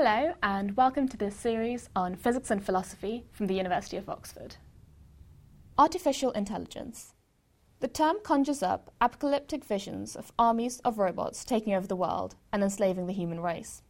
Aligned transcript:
Hello, 0.00 0.32
and 0.44 0.76
welcome 0.76 1.08
to 1.08 1.16
this 1.16 1.34
series 1.34 1.88
on 1.96 2.14
physics 2.14 2.52
and 2.52 2.64
philosophy 2.64 3.24
from 3.32 3.48
the 3.48 3.56
University 3.56 3.96
of 3.96 4.08
Oxford. 4.08 4.54
Artificial 5.76 6.30
intelligence. 6.30 7.14
The 7.80 7.88
term 7.88 8.18
conjures 8.22 8.62
up 8.62 8.92
apocalyptic 9.00 9.64
visions 9.64 10.14
of 10.14 10.30
armies 10.38 10.78
of 10.84 11.00
robots 11.00 11.44
taking 11.44 11.74
over 11.74 11.88
the 11.88 11.96
world 11.96 12.36
and 12.52 12.62
enslaving 12.62 13.08
the 13.08 13.12
human 13.12 13.40
race. 13.40 13.82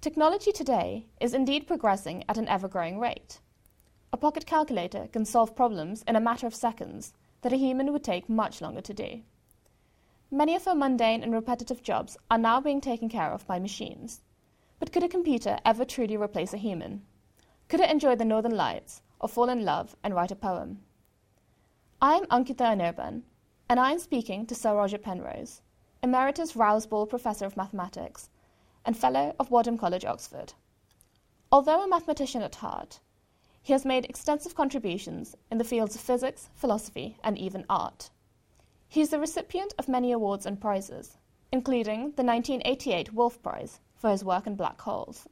Technology 0.00 0.52
today 0.52 1.08
is 1.20 1.34
indeed 1.34 1.66
progressing 1.66 2.22
at 2.28 2.38
an 2.38 2.46
ever 2.46 2.68
growing 2.68 3.00
rate. 3.00 3.40
A 4.12 4.16
pocket 4.16 4.46
calculator 4.46 5.08
can 5.12 5.24
solve 5.24 5.56
problems 5.56 6.04
in 6.06 6.14
a 6.14 6.20
matter 6.20 6.46
of 6.46 6.54
seconds 6.54 7.12
that 7.42 7.52
a 7.52 7.56
human 7.56 7.92
would 7.92 8.04
take 8.04 8.28
much 8.28 8.60
longer 8.60 8.82
to 8.82 8.94
do. 8.94 9.22
Many 10.30 10.54
of 10.54 10.68
our 10.68 10.76
mundane 10.76 11.24
and 11.24 11.34
repetitive 11.34 11.82
jobs 11.82 12.16
are 12.30 12.38
now 12.38 12.60
being 12.60 12.80
taken 12.80 13.08
care 13.08 13.32
of 13.32 13.44
by 13.48 13.58
machines. 13.58 14.20
But 14.78 14.92
could 14.92 15.02
a 15.02 15.08
computer 15.08 15.58
ever 15.64 15.84
truly 15.84 16.16
replace 16.16 16.54
a 16.54 16.56
human? 16.56 17.04
Could 17.68 17.80
it 17.80 17.90
enjoy 17.90 18.14
the 18.14 18.24
northern 18.24 18.54
lights 18.56 19.02
or 19.20 19.28
fall 19.28 19.48
in 19.48 19.64
love 19.64 19.96
and 20.04 20.14
write 20.14 20.30
a 20.30 20.36
poem? 20.36 20.82
I 22.00 22.14
am 22.14 22.26
Ankita 22.26 22.64
Anirban, 22.64 23.22
and 23.68 23.80
I 23.80 23.90
am 23.90 23.98
speaking 23.98 24.46
to 24.46 24.54
Sir 24.54 24.76
Roger 24.76 24.98
Penrose, 24.98 25.62
Emeritus 26.00 26.54
Rouse 26.54 26.86
Ball 26.86 27.06
Professor 27.06 27.44
of 27.44 27.56
Mathematics 27.56 28.30
and 28.84 28.96
Fellow 28.96 29.34
of 29.40 29.50
Wadham 29.50 29.76
College, 29.76 30.04
Oxford. 30.04 30.54
Although 31.50 31.82
a 31.82 31.88
mathematician 31.88 32.42
at 32.42 32.54
heart, 32.54 33.00
he 33.60 33.72
has 33.72 33.84
made 33.84 34.04
extensive 34.04 34.54
contributions 34.54 35.34
in 35.50 35.58
the 35.58 35.64
fields 35.64 35.96
of 35.96 36.00
physics, 36.00 36.50
philosophy, 36.54 37.18
and 37.24 37.36
even 37.36 37.66
art. 37.68 38.10
He 38.88 39.00
is 39.00 39.10
the 39.10 39.18
recipient 39.18 39.74
of 39.76 39.88
many 39.88 40.12
awards 40.12 40.46
and 40.46 40.60
prizes, 40.60 41.18
including 41.50 42.12
the 42.12 42.22
1988 42.22 43.12
Wolf 43.12 43.42
Prize 43.42 43.80
for 43.98 44.10
his 44.10 44.24
work 44.24 44.46
in 44.46 44.54
black 44.54 44.80
holes. 44.80 45.26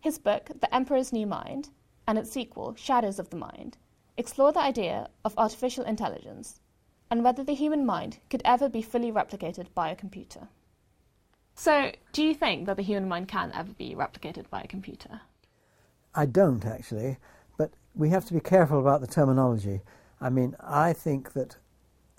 His 0.00 0.18
book, 0.18 0.50
The 0.60 0.74
Emperor's 0.74 1.12
New 1.12 1.26
Mind, 1.26 1.70
and 2.06 2.18
its 2.18 2.30
sequel, 2.30 2.74
Shadows 2.76 3.18
of 3.18 3.30
the 3.30 3.36
Mind, 3.36 3.76
explore 4.16 4.52
the 4.52 4.60
idea 4.60 5.08
of 5.24 5.34
artificial 5.38 5.84
intelligence 5.84 6.60
and 7.10 7.22
whether 7.22 7.44
the 7.44 7.54
human 7.54 7.84
mind 7.84 8.18
could 8.30 8.42
ever 8.44 8.68
be 8.68 8.82
fully 8.82 9.12
replicated 9.12 9.66
by 9.74 9.90
a 9.90 9.96
computer. 9.96 10.48
So, 11.54 11.92
do 12.12 12.22
you 12.22 12.34
think 12.34 12.66
that 12.66 12.76
the 12.76 12.82
human 12.82 13.08
mind 13.08 13.28
can 13.28 13.52
ever 13.54 13.72
be 13.72 13.94
replicated 13.94 14.48
by 14.48 14.62
a 14.62 14.66
computer? 14.66 15.20
I 16.14 16.26
don't 16.26 16.64
actually, 16.64 17.18
but 17.58 17.70
we 17.94 18.08
have 18.10 18.24
to 18.26 18.34
be 18.34 18.40
careful 18.40 18.80
about 18.80 19.00
the 19.00 19.06
terminology. 19.06 19.80
I 20.20 20.30
mean, 20.30 20.56
I 20.60 20.92
think 20.92 21.32
that 21.34 21.56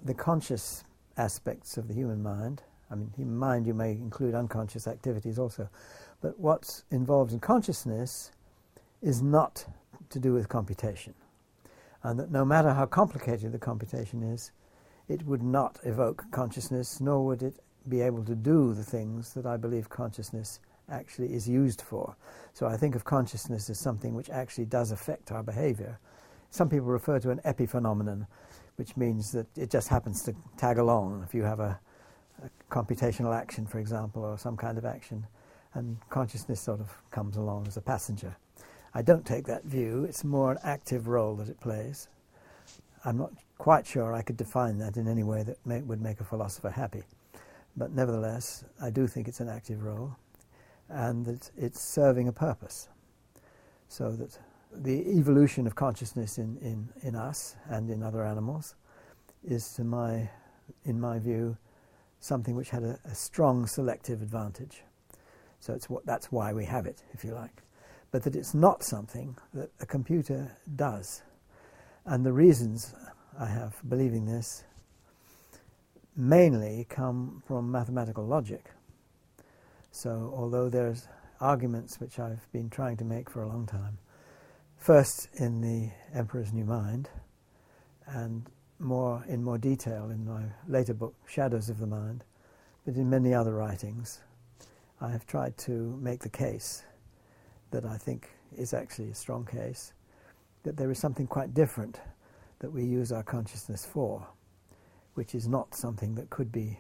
the 0.02 0.14
conscious 0.14 0.84
aspects 1.18 1.78
of 1.78 1.88
the 1.88 1.94
human 1.94 2.22
mind, 2.22 2.62
I 2.94 2.96
mean, 2.96 3.12
human 3.18 3.36
mind 3.36 3.66
you 3.66 3.74
may 3.74 3.94
include 3.94 4.36
unconscious 4.36 4.88
activities 4.88 5.40
also, 5.40 5.68
but 6.22 6.40
what's 6.40 6.84
involved 6.92 7.34
in 7.34 7.40
consciousness 7.40 8.32
is 9.02 9.24
not 9.24 9.66
to 10.12 10.20
do 10.20 10.32
with 10.32 10.48
computation. 10.48 11.16
And 12.04 12.20
that 12.20 12.30
no 12.30 12.46
matter 12.46 12.72
how 12.72 12.86
complicated 12.86 13.52
the 13.52 13.58
computation 13.58 14.22
is, 14.22 14.52
it 15.10 15.26
would 15.26 15.42
not 15.42 15.80
evoke 15.84 16.24
consciousness, 16.30 17.02
nor 17.02 17.26
would 17.26 17.42
it 17.42 17.56
be 17.90 18.02
able 18.02 18.24
to 18.26 18.36
do 18.36 18.76
the 18.76 18.84
things 18.84 19.34
that 19.34 19.48
I 19.48 19.58
believe 19.58 19.90
consciousness 19.90 20.60
actually 20.88 21.34
is 21.34 21.50
used 21.50 21.82
for. 21.82 22.16
So 22.54 22.68
I 22.68 22.78
think 22.78 22.94
of 22.94 23.06
consciousness 23.06 23.72
as 23.72 23.80
something 23.80 24.14
which 24.14 24.30
actually 24.30 24.66
does 24.66 24.92
affect 24.92 25.32
our 25.32 25.42
behavior. 25.42 26.00
Some 26.52 26.70
people 26.70 26.88
refer 26.88 27.20
to 27.22 27.32
an 27.32 27.42
epiphenomenon, 27.44 28.28
which 28.76 28.96
means 28.96 29.32
that 29.32 29.48
it 29.58 29.72
just 29.72 29.88
happens 29.88 30.22
to 30.24 30.36
tag 30.58 30.78
along. 30.78 31.24
If 31.28 31.34
you 31.34 31.42
have 31.42 31.60
a 31.60 31.80
computational 32.70 33.36
action, 33.36 33.66
for 33.66 33.80
example, 33.80 34.24
or 34.24 34.38
some 34.38 34.58
kind 34.58 34.78
of 34.78 34.86
action, 34.86 35.26
and 35.74 35.98
consciousness 36.10 36.60
sort 36.60 36.80
of 36.80 36.90
comes 37.12 37.38
along 37.38 37.68
as 37.68 37.78
a 37.78 37.82
passenger. 37.82 38.36
I 38.94 39.02
don't 39.02 39.26
take 39.26 39.46
that 39.46 39.64
view. 39.64 40.06
It's 40.06 40.24
more 40.24 40.52
an 40.52 40.60
active 40.64 41.08
role 41.08 41.36
that 41.36 41.50
it 41.50 41.60
plays. 41.60 42.10
I'm 43.06 43.18
not 43.18 43.32
quite 43.58 43.86
sure 43.86 44.14
I 44.14 44.22
could 44.22 44.38
define 44.38 44.78
that 44.80 44.98
in 44.98 45.08
any 45.08 45.24
way 45.24 45.44
that 45.44 45.58
may, 45.66 45.82
would 45.82 46.02
make 46.02 46.20
a 46.20 46.24
philosopher 46.24 46.70
happy. 46.70 47.04
But 47.76 47.92
nevertheless, 47.92 48.66
I 48.82 48.92
do 48.92 49.08
think 49.08 49.28
it's 49.28 49.40
an 49.40 49.50
active 49.50 49.84
role 49.84 50.16
and 50.90 51.26
that 51.26 51.50
it's 51.58 51.82
serving 51.82 52.28
a 52.28 52.32
purpose. 52.32 52.90
So 53.88 54.12
that 54.12 54.38
the 54.72 55.18
evolution 55.18 55.66
of 55.66 55.76
consciousness 55.76 56.38
in, 56.38 56.58
in, 56.62 56.90
in 57.02 57.16
us 57.16 57.56
and 57.70 57.90
in 57.90 58.04
other 58.04 58.24
animals 58.24 58.76
is, 59.44 59.74
to 59.74 59.84
my, 59.84 60.30
in 60.86 61.00
my 61.00 61.20
view, 61.20 61.58
something 62.24 62.56
which 62.56 62.70
had 62.70 62.84
a, 62.84 62.98
a 63.04 63.14
strong 63.14 63.68
selective 63.68 64.22
advantage. 64.22 64.84
So 65.60 65.74
it's 65.74 65.90
what, 65.90 66.06
that's 66.06 66.32
why 66.32 66.54
we 66.54 66.64
have 66.64 66.86
it, 66.86 67.04
if 67.14 67.26
you 67.26 67.34
like. 67.34 67.64
But 68.12 68.24
that 68.24 68.36
it's 68.36 68.54
not 68.54 68.82
something 68.82 69.36
that 69.54 69.72
a 69.82 69.86
computer 69.86 70.56
does. 70.74 71.22
And 72.06 72.26
the 72.26 72.32
reasons 72.32 72.96
I 73.38 73.48
have 73.48 73.76
for 73.76 73.88
believing 73.88 74.26
this 74.26 74.64
mainly 76.16 76.86
come 76.90 77.44
from 77.46 77.70
mathematical 77.70 78.26
logic. 78.26 78.72
So, 79.92 80.34
although 80.34 80.70
there's 80.70 81.08
arguments 81.42 82.00
which 82.00 82.20
I've 82.20 82.50
been 82.54 82.70
trying 82.70 82.96
to 82.98 83.04
make 83.04 83.30
for 83.30 83.44
a 83.44 83.48
long 83.50 83.66
time, 83.66 83.98
first 84.78 85.28
in 85.34 85.60
the 85.60 85.92
Emperor's 86.18 86.54
New 86.54 86.66
Mind, 86.66 87.10
and 88.08 88.50
more 88.84 89.24
in 89.28 89.44
more 89.44 89.58
detail 89.58 90.10
in 90.10 90.26
my 90.26 90.44
later 90.68 90.94
book, 90.94 91.16
Shadows 91.28 91.70
of 91.70 91.80
the 91.80 91.88
Mind, 91.88 92.24
but 92.86 92.96
in 92.96 93.10
many 93.10 93.34
other 93.34 93.54
writings, 93.54 94.22
I 95.02 95.10
have 95.10 95.26
tried 95.26 95.58
to 95.60 95.98
make 96.02 96.22
the 96.22 96.30
case 96.30 96.84
that 97.72 97.86
I 97.86 97.98
think 97.98 98.30
is 98.56 98.74
actually 98.74 99.10
a 99.10 99.16
strong 99.16 99.46
case 99.46 99.94
that 100.64 100.78
there 100.78 100.92
is 100.92 101.00
something 101.00 101.28
quite 101.28 101.54
different 101.54 102.00
that 102.60 102.72
we 102.72 102.84
use 102.84 103.12
our 103.12 103.24
consciousness 103.24 103.86
for 103.86 104.28
which 105.14 105.36
is 105.36 105.48
not 105.48 105.76
something 105.76 106.16
that 106.16 106.30
could 106.30 106.52
be 106.52 106.80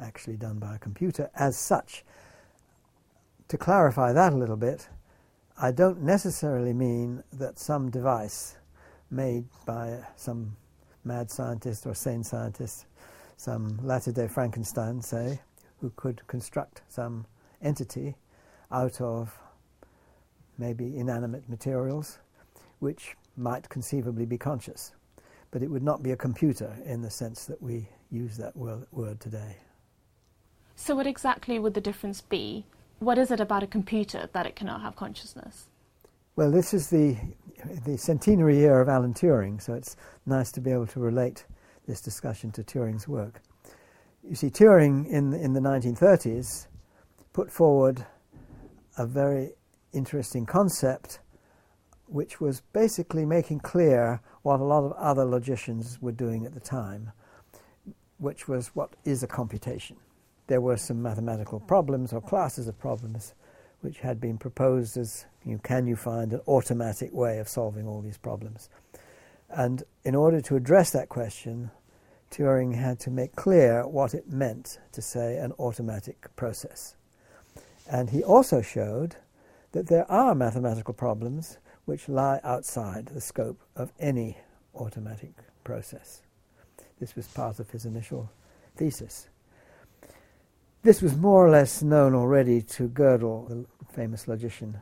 actually 0.00 0.36
done 0.36 0.58
by 0.58 0.74
a 0.74 0.78
computer 0.78 1.30
as 1.34 1.56
such. 1.56 2.04
To 3.48 3.58
clarify 3.58 4.12
that 4.12 4.32
a 4.32 4.36
little 4.36 4.56
bit, 4.56 4.88
I 5.60 5.70
don't 5.70 6.02
necessarily 6.02 6.72
mean 6.72 7.22
that 7.32 7.58
some 7.58 7.90
device 7.90 8.56
made 9.10 9.44
by 9.66 10.00
some 10.16 10.56
mad 11.04 11.30
scientist 11.30 11.86
or 11.86 11.94
sane 11.94 12.24
scientist, 12.24 12.86
some 13.36 13.78
latter 13.82 14.12
day 14.12 14.28
Frankenstein, 14.28 15.00
say, 15.00 15.40
who 15.80 15.92
could 15.96 16.26
construct 16.26 16.82
some 16.88 17.26
entity 17.62 18.14
out 18.70 19.00
of 19.00 19.38
maybe 20.58 20.96
inanimate 20.96 21.48
materials, 21.48 22.18
which 22.78 23.16
might 23.36 23.68
conceivably 23.68 24.24
be 24.24 24.38
conscious 24.38 24.92
but 25.54 25.62
it 25.62 25.70
would 25.70 25.84
not 25.84 26.02
be 26.02 26.10
a 26.10 26.16
computer 26.16 26.76
in 26.84 27.00
the 27.00 27.08
sense 27.08 27.44
that 27.44 27.62
we 27.62 27.88
use 28.10 28.36
that 28.36 28.56
word 28.56 29.20
today. 29.20 29.56
So, 30.74 30.96
what 30.96 31.06
exactly 31.06 31.60
would 31.60 31.74
the 31.74 31.80
difference 31.80 32.20
be? 32.20 32.66
What 32.98 33.18
is 33.18 33.30
it 33.30 33.38
about 33.38 33.62
a 33.62 33.68
computer 33.68 34.28
that 34.32 34.46
it 34.46 34.56
cannot 34.56 34.80
have 34.80 34.96
consciousness? 34.96 35.68
Well, 36.36 36.50
this 36.50 36.74
is 36.74 36.90
the, 36.90 37.16
the 37.84 37.96
centenary 37.96 38.56
year 38.56 38.80
of 38.80 38.88
Alan 38.88 39.14
Turing, 39.14 39.62
so 39.62 39.72
it's 39.72 39.94
nice 40.26 40.50
to 40.50 40.60
be 40.60 40.72
able 40.72 40.88
to 40.88 40.98
relate 40.98 41.46
this 41.86 42.00
discussion 42.00 42.50
to 42.52 42.64
Turing's 42.64 43.06
work. 43.06 43.40
You 44.28 44.34
see, 44.34 44.50
Turing 44.50 45.06
in, 45.06 45.32
in 45.32 45.52
the 45.52 45.60
1930s 45.60 46.66
put 47.32 47.52
forward 47.52 48.04
a 48.98 49.06
very 49.06 49.52
interesting 49.92 50.44
concept 50.44 51.20
which 52.06 52.40
was 52.40 52.62
basically 52.72 53.24
making 53.24 53.60
clear 53.60 54.20
what 54.42 54.58
a 54.58 54.64
lot 54.64 54.82
of 54.82 54.90
other 54.94 55.24
logicians 55.24 56.02
were 56.02 56.10
doing 56.10 56.44
at 56.44 56.52
the 56.52 56.58
time, 56.58 57.12
which 58.18 58.48
was 58.48 58.74
what 58.74 58.90
is 59.04 59.22
a 59.22 59.28
computation. 59.28 59.96
There 60.48 60.60
were 60.60 60.78
some 60.78 61.00
mathematical 61.00 61.60
problems 61.60 62.12
or 62.12 62.20
classes 62.20 62.66
of 62.66 62.76
problems 62.76 63.34
which 63.84 63.98
had 63.98 64.18
been 64.20 64.38
proposed 64.38 64.96
as 64.96 65.26
you 65.44 65.52
know, 65.52 65.60
can 65.62 65.86
you 65.86 65.94
find 65.94 66.32
an 66.32 66.40
automatic 66.48 67.12
way 67.12 67.38
of 67.38 67.48
solving 67.48 67.86
all 67.86 68.00
these 68.00 68.16
problems? 68.16 68.70
And 69.50 69.82
in 70.04 70.14
order 70.14 70.40
to 70.40 70.56
address 70.56 70.90
that 70.90 71.10
question, 71.10 71.70
Turing 72.30 72.74
had 72.74 72.98
to 73.00 73.10
make 73.10 73.36
clear 73.36 73.86
what 73.86 74.14
it 74.14 74.32
meant 74.32 74.78
to 74.92 75.02
say 75.02 75.36
an 75.36 75.52
automatic 75.52 76.34
process. 76.34 76.96
And 77.88 78.08
he 78.08 78.22
also 78.22 78.62
showed 78.62 79.16
that 79.72 79.88
there 79.88 80.10
are 80.10 80.34
mathematical 80.34 80.94
problems 80.94 81.58
which 81.84 82.08
lie 82.08 82.40
outside 82.42 83.06
the 83.06 83.20
scope 83.20 83.60
of 83.76 83.92
any 84.00 84.38
automatic 84.74 85.34
process. 85.62 86.22
This 86.98 87.14
was 87.14 87.26
part 87.26 87.60
of 87.60 87.70
his 87.70 87.84
initial 87.84 88.30
thesis. 88.76 89.28
This 90.82 91.00
was 91.00 91.16
more 91.16 91.46
or 91.46 91.50
less 91.50 91.82
known 91.82 92.14
already 92.14 92.60
to 92.62 92.88
Gödel, 92.88 93.48
the 93.48 93.66
famous 93.94 94.26
logician, 94.28 94.78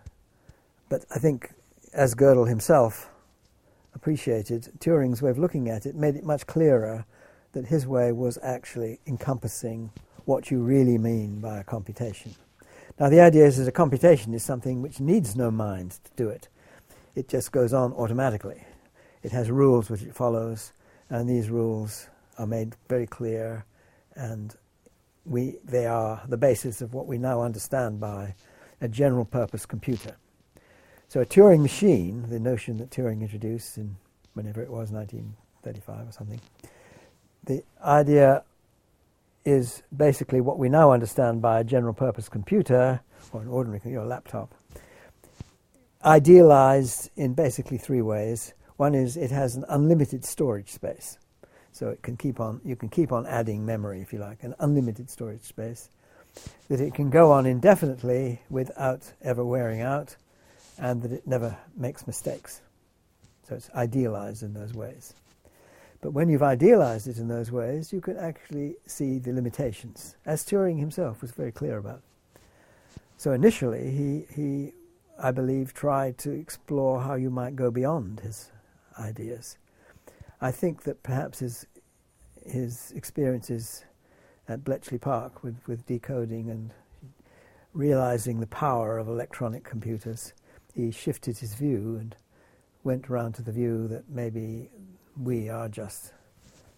but 0.89 1.05
I 1.15 1.19
think, 1.19 1.53
as 1.93 2.15
Gödel 2.15 2.49
himself 2.49 3.11
appreciated, 3.95 4.73
Turing's 4.79 5.23
way 5.23 5.31
of 5.31 5.39
looking 5.39 5.69
at 5.69 5.87
it 5.87 5.95
made 5.95 6.17
it 6.17 6.25
much 6.25 6.47
clearer 6.47 7.05
that 7.53 7.67
his 7.67 7.87
way 7.87 8.13
was 8.13 8.39
actually 8.43 8.99
encompassing 9.07 9.91
what 10.25 10.51
you 10.51 10.61
really 10.61 10.99
mean 10.99 11.41
by 11.41 11.59
a 11.59 11.65
computation. 11.65 12.35
Now, 12.99 13.09
the 13.09 13.21
idea 13.21 13.45
is 13.47 13.59
that 13.59 13.69
a 13.69 13.73
computation 13.73 14.35
is 14.35 14.43
something 14.43 14.83
which 14.83 15.01
needs 15.01 15.37
no 15.37 15.51
mind 15.51 15.93
to 16.05 16.11
do 16.17 16.29
it. 16.29 16.49
It 17.15 17.29
just 17.29 17.53
goes 17.53 17.73
on 17.73 17.93
automatically. 17.93 18.65
It 19.23 19.33
has 19.33 19.51
rules 19.51 19.91
which 19.91 20.03
it 20.03 20.15
follows, 20.15 20.73
and 21.11 21.29
these 21.29 21.51
rules 21.51 22.09
are 22.39 22.47
made 22.47 22.75
very 22.89 23.07
clear, 23.07 23.65
and 24.15 24.55
we, 25.25 25.57
they 25.65 25.87
are 25.87 26.23
the 26.29 26.37
basis 26.37 26.81
of 26.81 26.95
what 26.95 27.07
we 27.07 27.19
now 27.19 27.43
understand 27.43 28.01
by 28.01 28.35
a 28.83 28.89
general 28.89 29.25
purpose 29.25 29.65
computer. 29.65 30.17
So, 31.09 31.21
a 31.21 31.27
Turing 31.27 31.63
machine, 31.63 32.27
the 32.29 32.41
notion 32.41 32.79
that 32.79 32.91
Turing 32.91 33.23
introduced 33.23 33.79
in 33.79 33.97
whenever 34.35 34.61
it 34.63 34.71
was, 34.71 34.91
1935 34.91 36.09
or 36.09 36.13
something, 36.13 36.41
the 37.45 37.63
idea 37.85 38.45
is 39.45 39.83
basically 39.97 40.41
what 40.41 40.59
we 40.59 40.69
now 40.69 40.93
understand 40.93 41.43
by 41.43 41.61
a 41.61 41.65
general 41.65 41.93
purpose 41.93 42.29
computer 42.29 43.01
or 43.33 43.43
an 43.43 43.49
ordinary 43.49 43.81
your 43.91 44.05
laptop, 44.05 44.55
idealized 46.05 47.11
in 47.17 47.35
basically 47.35 47.79
three 47.79 48.03
ways. 48.03 48.55
One 48.77 48.95
is 48.95 49.17
it 49.17 49.31
has 49.31 49.57
an 49.57 49.65
unlimited 49.69 50.25
storage 50.25 50.71
space. 50.71 51.19
So 51.73 51.89
it 51.89 52.03
can 52.03 52.17
keep 52.17 52.39
on 52.41 52.61
you 52.65 52.77
can 52.77 52.89
keep 52.89 53.13
on 53.13 53.27
adding 53.27 53.65
memory 53.65 54.01
if 54.01 54.13
you 54.13 54.19
like, 54.19 54.43
an 54.43 54.55
unlimited 54.61 55.09
storage 55.09 55.43
space. 55.43 55.89
That 56.69 56.81
it 56.81 56.95
can 56.95 57.11
go 57.11 57.33
on 57.33 57.47
indefinitely 57.47 58.41
without 58.49 59.13
ever 59.23 59.45
wearing 59.45 59.81
out, 59.81 60.17
and 60.79 61.03
that 61.03 61.13
it 61.13 61.27
never 61.27 61.57
makes 61.77 62.07
mistakes. 62.07 62.63
So 63.49 63.57
it's 63.57 63.71
idealized 63.75 64.43
in 64.43 64.55
those 64.55 64.73
ways. 64.73 65.15
But 66.01 66.13
when 66.13 66.29
you've 66.29 66.43
idealized 66.43 67.07
it 67.07 67.19
in 67.19 67.29
those 67.29 67.53
ways, 67.53 67.93
you 67.93 68.01
can 68.01 68.17
actually 68.17 68.75
see 68.87 69.19
the 69.19 69.33
limitations, 69.33 70.17
as 70.27 70.45
Turing 70.45 70.79
himself 70.79 71.23
was 71.23 71.31
very 71.31 71.53
clear 71.53 71.79
about. 71.79 72.03
So 73.19 73.31
initially, 73.31 73.91
he, 73.91 74.27
he, 74.35 74.73
I 75.23 75.31
believe, 75.31 75.75
tried 75.75 76.19
to 76.19 76.33
explore 76.33 77.01
how 77.01 77.15
you 77.15 77.31
might 77.31 77.55
go 77.55 77.71
beyond 77.71 78.21
his 78.21 78.51
ideas. 78.99 79.59
I 80.41 80.51
think 80.51 80.83
that 80.83 81.05
perhaps 81.05 81.39
his, 81.39 81.67
his 82.45 82.93
experiences 82.97 83.85
at 84.49 84.65
Bletchley 84.65 84.99
Park 84.99 85.43
with, 85.43 85.57
with 85.67 85.87
decoding 85.87 86.51
and 86.51 86.73
realizing 87.73 88.41
the 88.41 88.47
power 88.47 88.99
of 88.99 89.09
electronic 89.09 89.65
computers, 89.65 90.35
he 90.75 90.91
shifted 90.91 91.39
his 91.39 91.55
view 91.55 91.97
and 91.99 92.17
went 92.85 93.09
round 93.09 93.35
to 93.37 93.43
the 93.43 93.53
view 93.53 93.87
that 93.89 94.09
maybe 94.09 94.71
we 95.17 95.49
are 95.49 95.69
just 95.69 96.13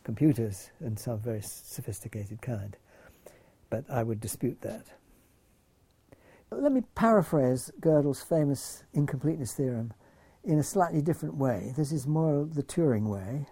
computers 0.02 0.70
in 0.81 0.96
some 0.96 1.19
very 1.19 1.40
sophisticated 1.40 2.43
kind. 2.43 2.76
But 3.70 3.84
I 3.90 4.02
would 4.02 4.20
dispute 4.20 4.60
that. 4.60 4.87
Let 6.50 6.72
me 6.72 6.82
paraphrase 6.94 7.70
Gödel's 7.81 8.22
famous 8.22 8.84
incompleteness 8.93 9.55
theorem 9.55 9.93
in 10.44 10.58
a 10.58 10.62
slightly 10.62 11.02
different 11.02 11.37
way. 11.37 11.72
This 11.76 11.90
is 11.90 12.06
more 12.06 12.44
the 12.44 12.62
Turing 12.62 13.08
way. 13.08 13.46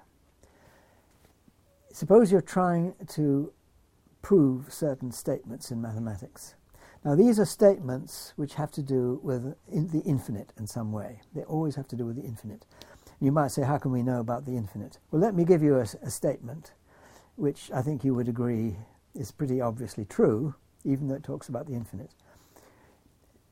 Suppose 1.91 2.31
you're 2.31 2.41
trying 2.41 2.94
to 3.08 3.53
prove 4.22 4.72
certain 4.72 5.12
statements 5.12 5.70
in 5.70 5.82
mathematics. 5.82 6.54
Now, 7.04 7.16
these 7.16 7.40
are 7.40 7.44
statements 7.44 8.32
which 8.36 8.54
have 8.54 8.70
to 8.72 8.82
do 8.82 9.20
with 9.22 9.56
in 9.69 9.88
the 9.88 10.00
infinite 10.00 10.52
in 10.56 10.66
some 10.66 10.92
way. 10.92 11.20
They 11.34 11.42
always 11.42 11.74
have 11.74 11.88
to 11.88 11.96
do 11.96 12.06
with 12.06 12.16
the 12.16 12.22
infinite. 12.22 12.64
You 13.20 13.32
might 13.32 13.50
say, 13.50 13.62
How 13.62 13.78
can 13.78 13.90
we 13.90 14.02
know 14.02 14.20
about 14.20 14.46
the 14.46 14.56
infinite? 14.56 14.98
Well, 15.10 15.20
let 15.20 15.34
me 15.34 15.44
give 15.44 15.62
you 15.62 15.76
a, 15.76 15.82
a 16.02 16.10
statement 16.10 16.72
which 17.36 17.70
I 17.74 17.82
think 17.82 18.04
you 18.04 18.14
would 18.14 18.28
agree 18.28 18.76
is 19.14 19.32
pretty 19.32 19.60
obviously 19.60 20.04
true, 20.04 20.54
even 20.84 21.08
though 21.08 21.16
it 21.16 21.24
talks 21.24 21.48
about 21.48 21.66
the 21.66 21.74
infinite. 21.74 22.10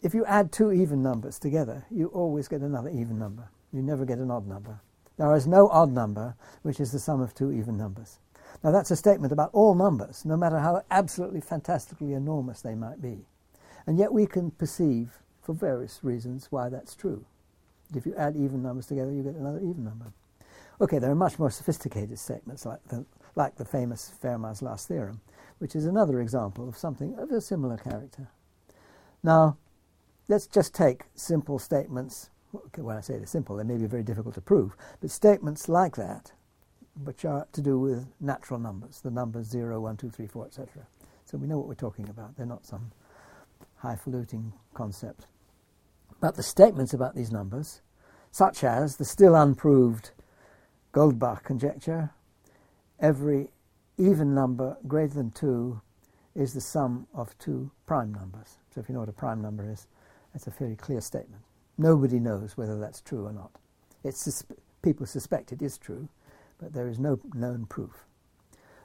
If 0.02 0.14
you 0.14 0.25
add 0.25 0.52
two 0.52 0.72
even 0.72 1.02
numbers 1.02 1.38
together, 1.38 1.84
you 1.90 2.06
always 2.06 2.49
get 2.49 2.61
another 2.61 2.88
even 2.88 3.19
number. 3.19 3.49
You 3.72 3.82
never 3.82 4.05
get 4.05 4.19
an 4.19 4.31
odd 4.31 4.46
number. 4.46 4.81
There 5.19 5.34
is 5.34 5.46
no 5.46 5.69
odd 5.69 5.93
number 5.93 6.34
which 6.62 6.81
is 6.81 6.93
the 6.93 6.99
sum 6.99 7.20
of 7.20 7.34
two 7.34 7.52
even 7.52 7.76
numbers. 7.76 8.19
Now, 8.62 8.70
that's 8.70 8.91
a 8.91 8.97
statement 8.97 9.32
about 9.32 9.50
all 9.52 9.75
numbers, 9.75 10.25
no 10.25 10.37
matter 10.37 10.58
how 10.58 10.82
absolutely 10.91 11.41
fantastically 11.41 12.12
enormous 12.12 12.61
they 12.61 12.75
might 12.75 13.00
be. 13.00 13.26
And 13.87 13.99
yet, 13.99 14.12
we 14.12 14.26
can 14.26 14.50
perceive, 14.50 15.19
for 15.43 15.55
various 15.55 16.00
reasons, 16.02 16.49
why 16.50 16.69
that's 16.69 16.94
true. 16.94 17.25
If 17.94 18.06
you 18.06 18.14
add 18.17 18.37
even 18.37 18.62
numbers 18.62 18.87
together, 18.87 19.12
you 19.12 19.23
get 19.23 19.35
another 19.35 19.58
even 19.58 19.85
number. 19.85 20.12
Okay, 20.81 20.99
there 20.99 21.11
are 21.11 21.17
much 21.17 21.38
more 21.38 21.50
sophisticated 21.50 22.19
statements 22.19 22.64
like 22.64 22.82
the, 22.88 23.05
like 23.37 23.56
the 23.56 23.64
famous 23.64 24.12
Fermat's 24.23 24.62
last 24.62 24.88
theorem, 24.88 25.20
which 25.58 25.75
is 25.75 25.87
another 25.87 26.20
example 26.20 26.69
of 26.69 26.76
something 26.76 27.14
of 27.19 27.31
a 27.31 27.41
similar 27.41 27.76
character. 27.76 28.29
Now, 29.23 29.56
let's 30.29 30.46
just 30.46 30.75
take 30.75 31.03
simple 31.14 31.58
statements. 31.58 32.31
When 32.76 32.96
I 32.96 33.00
say 33.00 33.17
they're 33.17 33.26
simple, 33.26 33.56
they 33.56 33.64
may 33.64 33.76
be 33.76 33.87
very 33.87 34.03
difficult 34.03 34.35
to 34.37 34.41
prove, 34.41 34.76
but 35.00 35.11
statements 35.11 35.69
like 35.69 35.96
that, 35.96 36.32
which 37.05 37.25
are 37.25 37.47
to 37.53 37.61
do 37.61 37.79
with 37.79 38.07
natural 38.21 38.59
numbers, 38.59 39.01
the 39.01 39.11
numbers 39.11 39.47
0, 39.47 39.81
1, 39.81 39.97
2, 39.97 40.11
3, 40.11 40.27
4, 40.27 40.47
etc. 40.47 40.69
So 41.25 41.39
we 41.39 41.47
know 41.47 41.59
what 41.59 41.69
we're 41.69 41.75
talking 41.75 42.09
about. 42.09 42.37
They're 42.37 42.47
not 42.47 42.67
some 42.67 42.91
highfalutin 43.77 44.53
concept. 44.75 45.27
But 46.21 46.37
the 46.37 46.43
statements 46.43 46.93
about 46.93 47.15
these 47.15 47.31
numbers, 47.31 47.81
such 48.31 48.63
as 48.65 48.97
the 48.97 49.05
still 49.05 49.35
unproved 49.35 50.11
Goldbach 50.93 51.45
conjecture, 51.45 52.11
every 52.99 53.49
even 53.97 54.35
number 54.35 54.77
greater 54.87 55.15
than 55.15 55.31
2 55.31 55.81
is 56.35 56.55
the 56.55 56.61
sum 56.61 57.07
of 57.15 57.37
two 57.39 57.71
prime 57.87 58.13
numbers. 58.15 58.59
So 58.75 58.81
if 58.81 58.89
you 58.89 58.95
know 58.95 59.01
what 59.01 59.09
a 59.09 59.13
prime 59.13 59.43
number 59.43 59.69
is, 59.69 59.87
that's 60.33 60.47
a 60.47 60.51
fairly 60.51 60.77
clear 60.77 61.01
statement. 61.01 61.43
Nobody 61.77 62.19
knows 62.21 62.57
whether 62.57 62.79
that's 62.79 63.01
true 63.01 63.27
or 63.27 63.33
not. 63.33 63.51
It's 64.05 64.27
suspe- 64.27 64.57
people 64.83 65.07
suspect 65.07 65.53
it 65.53 65.63
is 65.63 65.77
true, 65.77 66.09
but 66.61 66.73
there 66.73 66.89
is 66.89 66.99
no 66.99 67.19
known 67.35 67.67
proof. 67.67 68.05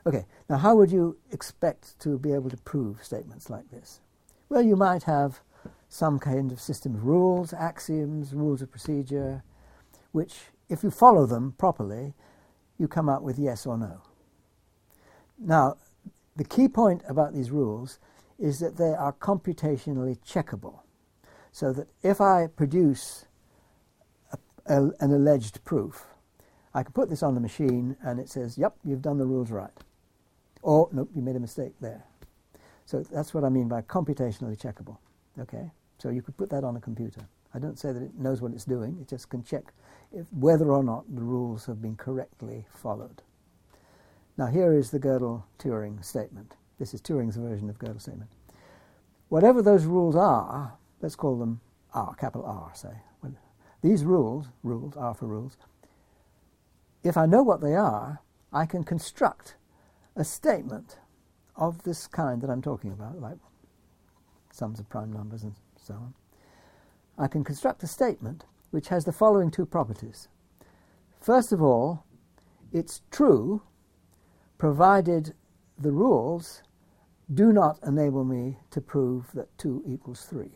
Okay, 0.07 0.25
now 0.49 0.57
how 0.57 0.75
would 0.75 0.91
you 0.91 1.17
expect 1.31 1.99
to 1.99 2.17
be 2.17 2.31
able 2.31 2.49
to 2.49 2.57
prove 2.57 3.03
statements 3.03 3.49
like 3.49 3.69
this? 3.69 4.01
Well, 4.49 4.61
you 4.61 4.75
might 4.75 5.03
have 5.03 5.41
some 5.89 6.19
kind 6.19 6.51
of 6.51 6.59
system 6.59 6.95
of 6.95 7.05
rules, 7.05 7.53
axioms, 7.53 8.33
rules 8.33 8.61
of 8.61 8.71
procedure, 8.71 9.43
which, 10.11 10.35
if 10.69 10.83
you 10.83 10.91
follow 10.91 11.25
them 11.25 11.55
properly, 11.57 12.13
you 12.77 12.87
come 12.87 13.09
up 13.09 13.21
with 13.21 13.39
yes 13.39 13.65
or 13.65 13.77
no. 13.77 14.01
Now, 15.39 15.77
the 16.35 16.43
key 16.43 16.67
point 16.67 17.01
about 17.07 17.33
these 17.33 17.49
rules 17.51 17.99
is 18.37 18.59
that 18.59 18.77
they 18.77 18.93
are 18.93 19.13
computationally 19.13 20.17
checkable. 20.19 20.79
So 21.51 21.71
that 21.73 21.87
if 22.03 22.19
I 22.19 22.47
produce 22.47 23.25
a, 24.31 24.37
a, 24.65 24.91
an 24.99 25.13
alleged 25.13 25.63
proof, 25.63 26.05
I 26.75 26.83
can 26.83 26.91
put 26.91 27.09
this 27.09 27.23
on 27.23 27.35
the 27.35 27.39
machine 27.39 27.95
and 28.03 28.19
it 28.19 28.27
says, 28.27 28.57
yep, 28.57 28.75
you've 28.83 29.01
done 29.01 29.17
the 29.17 29.25
rules 29.25 29.49
right. 29.49 29.71
Or, 30.61 30.89
nope, 30.91 31.09
you 31.15 31.21
made 31.21 31.37
a 31.37 31.39
mistake 31.39 31.71
there. 31.79 32.03
So 32.85 32.99
that's 32.99 33.33
what 33.33 33.45
I 33.45 33.49
mean 33.49 33.69
by 33.69 33.81
computationally 33.81 34.59
checkable. 34.59 34.97
Okay? 35.39 35.71
So 35.97 36.09
you 36.09 36.21
could 36.21 36.35
put 36.35 36.49
that 36.49 36.65
on 36.65 36.75
a 36.75 36.81
computer. 36.81 37.21
I 37.53 37.59
don't 37.59 37.79
say 37.79 37.93
that 37.93 38.03
it 38.03 38.19
knows 38.19 38.41
what 38.41 38.51
it's 38.51 38.65
doing, 38.65 38.97
it 38.99 39.07
just 39.07 39.29
can 39.29 39.41
check 39.41 39.63
if, 40.11 40.25
whether 40.37 40.69
or 40.69 40.83
not 40.83 41.05
the 41.15 41.21
rules 41.21 41.65
have 41.67 41.81
been 41.81 41.95
correctly 41.95 42.65
followed. 42.69 43.21
Now, 44.37 44.47
here 44.47 44.73
is 44.73 44.91
the 44.91 44.99
Gödel 44.99 45.43
Turing 45.57 46.03
statement. 46.03 46.55
This 46.77 46.93
is 46.93 47.01
Turing's 47.01 47.37
version 47.37 47.69
of 47.69 47.79
Gödel's 47.79 48.03
statement. 48.03 48.29
Whatever 49.29 49.61
those 49.61 49.85
rules 49.85 50.17
are, 50.17 50.73
let's 51.01 51.15
call 51.15 51.37
them 51.37 51.61
R, 51.93 52.13
capital 52.15 52.45
R, 52.45 52.71
say. 52.75 52.91
These 53.85 54.03
rules, 54.03 54.47
rules, 54.63 54.97
R 54.97 55.13
for 55.13 55.27
rules, 55.27 55.57
if 57.05 57.17
I 57.17 57.27
know 57.27 57.43
what 57.43 57.61
they 57.61 57.75
are, 57.75 58.21
I 58.51 58.65
can 58.65 58.83
construct 58.83 59.55
a 60.15 60.23
statement 60.23 60.97
of 61.55 61.83
this 61.83 62.07
kind 62.07 62.41
that 62.41 62.49
I'm 62.49 62.61
talking 62.61 62.91
about, 62.91 63.21
like 63.21 63.37
sums 64.51 64.79
of 64.79 64.89
prime 64.89 65.13
numbers 65.13 65.43
and 65.43 65.53
so 65.75 65.93
on, 65.93 66.13
I 67.17 67.27
can 67.27 67.43
construct 67.43 67.83
a 67.83 67.87
statement 67.87 68.45
which 68.71 68.87
has 68.87 69.05
the 69.05 69.11
following 69.11 69.51
two 69.51 69.65
properties. 69.65 70.27
First 71.21 71.51
of 71.51 71.61
all, 71.61 72.03
it's 72.73 73.01
true 73.11 73.61
provided 74.57 75.33
the 75.77 75.91
rules 75.91 76.63
do 77.31 77.53
not 77.53 77.79
enable 77.85 78.23
me 78.23 78.57
to 78.71 78.81
prove 78.81 79.31
that 79.33 79.55
2 79.57 79.83
equals 79.87 80.25
3. 80.25 80.49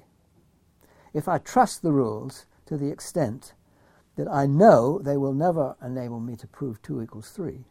If 1.13 1.27
I 1.27 1.37
trust 1.37 1.81
the 1.81 1.91
rules 1.91 2.45
to 2.65 2.77
the 2.77 2.89
extent 2.89 3.53
that 4.19 4.27
I 4.29 4.45
know 4.47 4.99
they 4.99 5.15
will 5.15 5.33
never 5.33 5.77
enable 5.81 6.19
me 6.19 6.35
to 6.35 6.47
prove 6.47 6.81
2 6.81 7.01
equals 7.01 7.29
3, 7.29 7.63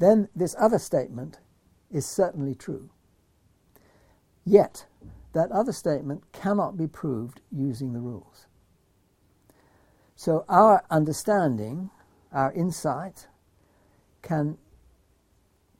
then 0.00 0.28
this 0.34 0.56
other 0.58 0.80
statement 0.80 1.38
is 1.88 2.04
certainly 2.04 2.56
true. 2.56 2.90
Yet, 4.44 4.86
that 5.34 5.52
other 5.52 5.70
statement 5.70 6.24
cannot 6.32 6.76
be 6.76 6.88
proved 6.88 7.42
using 7.52 7.92
the 7.92 8.00
rules. 8.00 8.48
So, 10.16 10.44
our 10.48 10.82
understanding, 10.90 11.90
our 12.32 12.52
insight, 12.54 13.28
can 14.20 14.58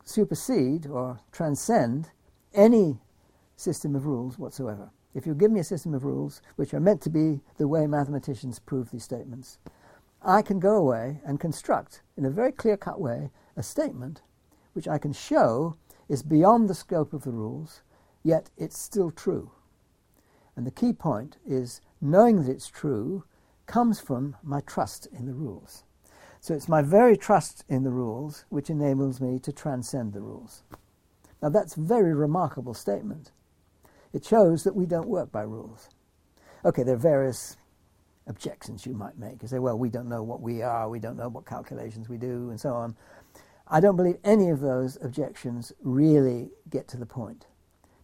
supersede 0.04 0.87
or 0.87 1.18
transcend 1.33 2.11
any 2.52 3.00
system 3.56 3.97
of 3.97 4.06
rules 4.06 4.38
whatsoever. 4.38 4.92
if 5.14 5.26
you 5.26 5.35
give 5.35 5.50
me 5.50 5.61
a 5.61 5.64
system 5.64 5.94
of 5.94 6.04
rules 6.04 6.42
which 6.56 6.75
are 6.75 6.80
meant 6.80 7.00
to 7.00 7.11
be 7.11 7.40
the 7.56 7.68
way 7.68 7.87
mathematicians 7.87 8.59
prove 8.59 8.90
these 8.90 9.04
statements, 9.04 9.59
I 10.25 10.40
can 10.43 10.59
go 10.59 10.76
away 10.76 11.21
and 11.25 11.38
construct, 11.38 12.02
in 12.16 12.25
a 12.25 12.31
very 12.31 12.50
clear 12.50 12.76
cut 12.76 13.00
way, 13.00 13.31
a 13.57 13.62
statement 13.62 14.23
which 14.73 14.88
I 14.88 14.99
can 14.99 15.12
show 15.12 15.76
is 16.09 16.23
beyond 16.23 16.69
the 16.69 16.75
scope 16.75 17.12
of 17.12 17.25
the 17.25 17.31
rules, 17.31 17.83
yet 18.23 18.50
it's 18.57 18.78
still 18.78 19.11
true. 19.11 19.52
And 20.57 20.66
the 20.66 20.71
key 20.71 20.93
point 20.93 21.37
is 21.47 21.81
knowing 22.00 22.43
that 22.43 22.50
it's 22.50 22.69
true 22.69 23.25
comes 23.66 24.00
from 24.00 24.37
my 24.43 24.61
trust 24.61 25.09
in 25.12 25.26
the 25.26 25.35
rules. 25.35 25.85
So 26.40 26.54
it's 26.54 26.69
my 26.69 26.83
very 26.83 27.16
trust 27.16 27.64
in 27.69 27.85
the 27.85 27.90
rules 27.90 28.45
which 28.49 28.71
enables 28.71 29.21
me 29.21 29.38
to 29.40 29.52
transcend 29.52 30.12
the 30.12 30.21
rules. 30.21 30.62
Now 31.43 31.49
that's 31.49 31.76
a 31.76 31.81
very 31.81 32.14
remarkable 32.14 32.75
statement. 32.75 33.33
It 34.12 34.25
shows 34.25 34.64
that 34.64 34.76
we 34.76 34.87
don't 34.87 35.09
work 35.09 35.33
by 35.33 35.43
rules. 35.43 35.88
Okay, 36.64 36.83
there 36.83 36.95
are 36.95 36.99
various 36.99 37.57
objections 38.26 38.87
you 38.87 38.95
might 38.95 39.19
make. 39.19 39.43
You 39.43 39.49
say, 39.49 39.59
well, 39.59 39.78
we 39.78 39.88
don't 39.88 40.09
know 40.09 40.23
what 40.23 40.40
we 40.40 40.62
are, 40.62 40.88
we 40.88 40.99
don't 40.99 41.16
know 41.16 41.28
what 41.28 41.47
calculations 41.47 42.09
we 42.09 42.16
do, 42.16 42.50
and 42.50 42.59
so 42.59 42.71
on. 42.71 42.97
I 43.69 43.81
don't 43.81 43.97
believe 43.97 44.19
any 44.25 44.50
of 44.50 44.61
those 44.61 44.99
objections 45.02 45.73
really 45.83 46.50
get 46.71 46.87
to 46.88 46.97
the 46.97 47.07
point. 47.07 47.47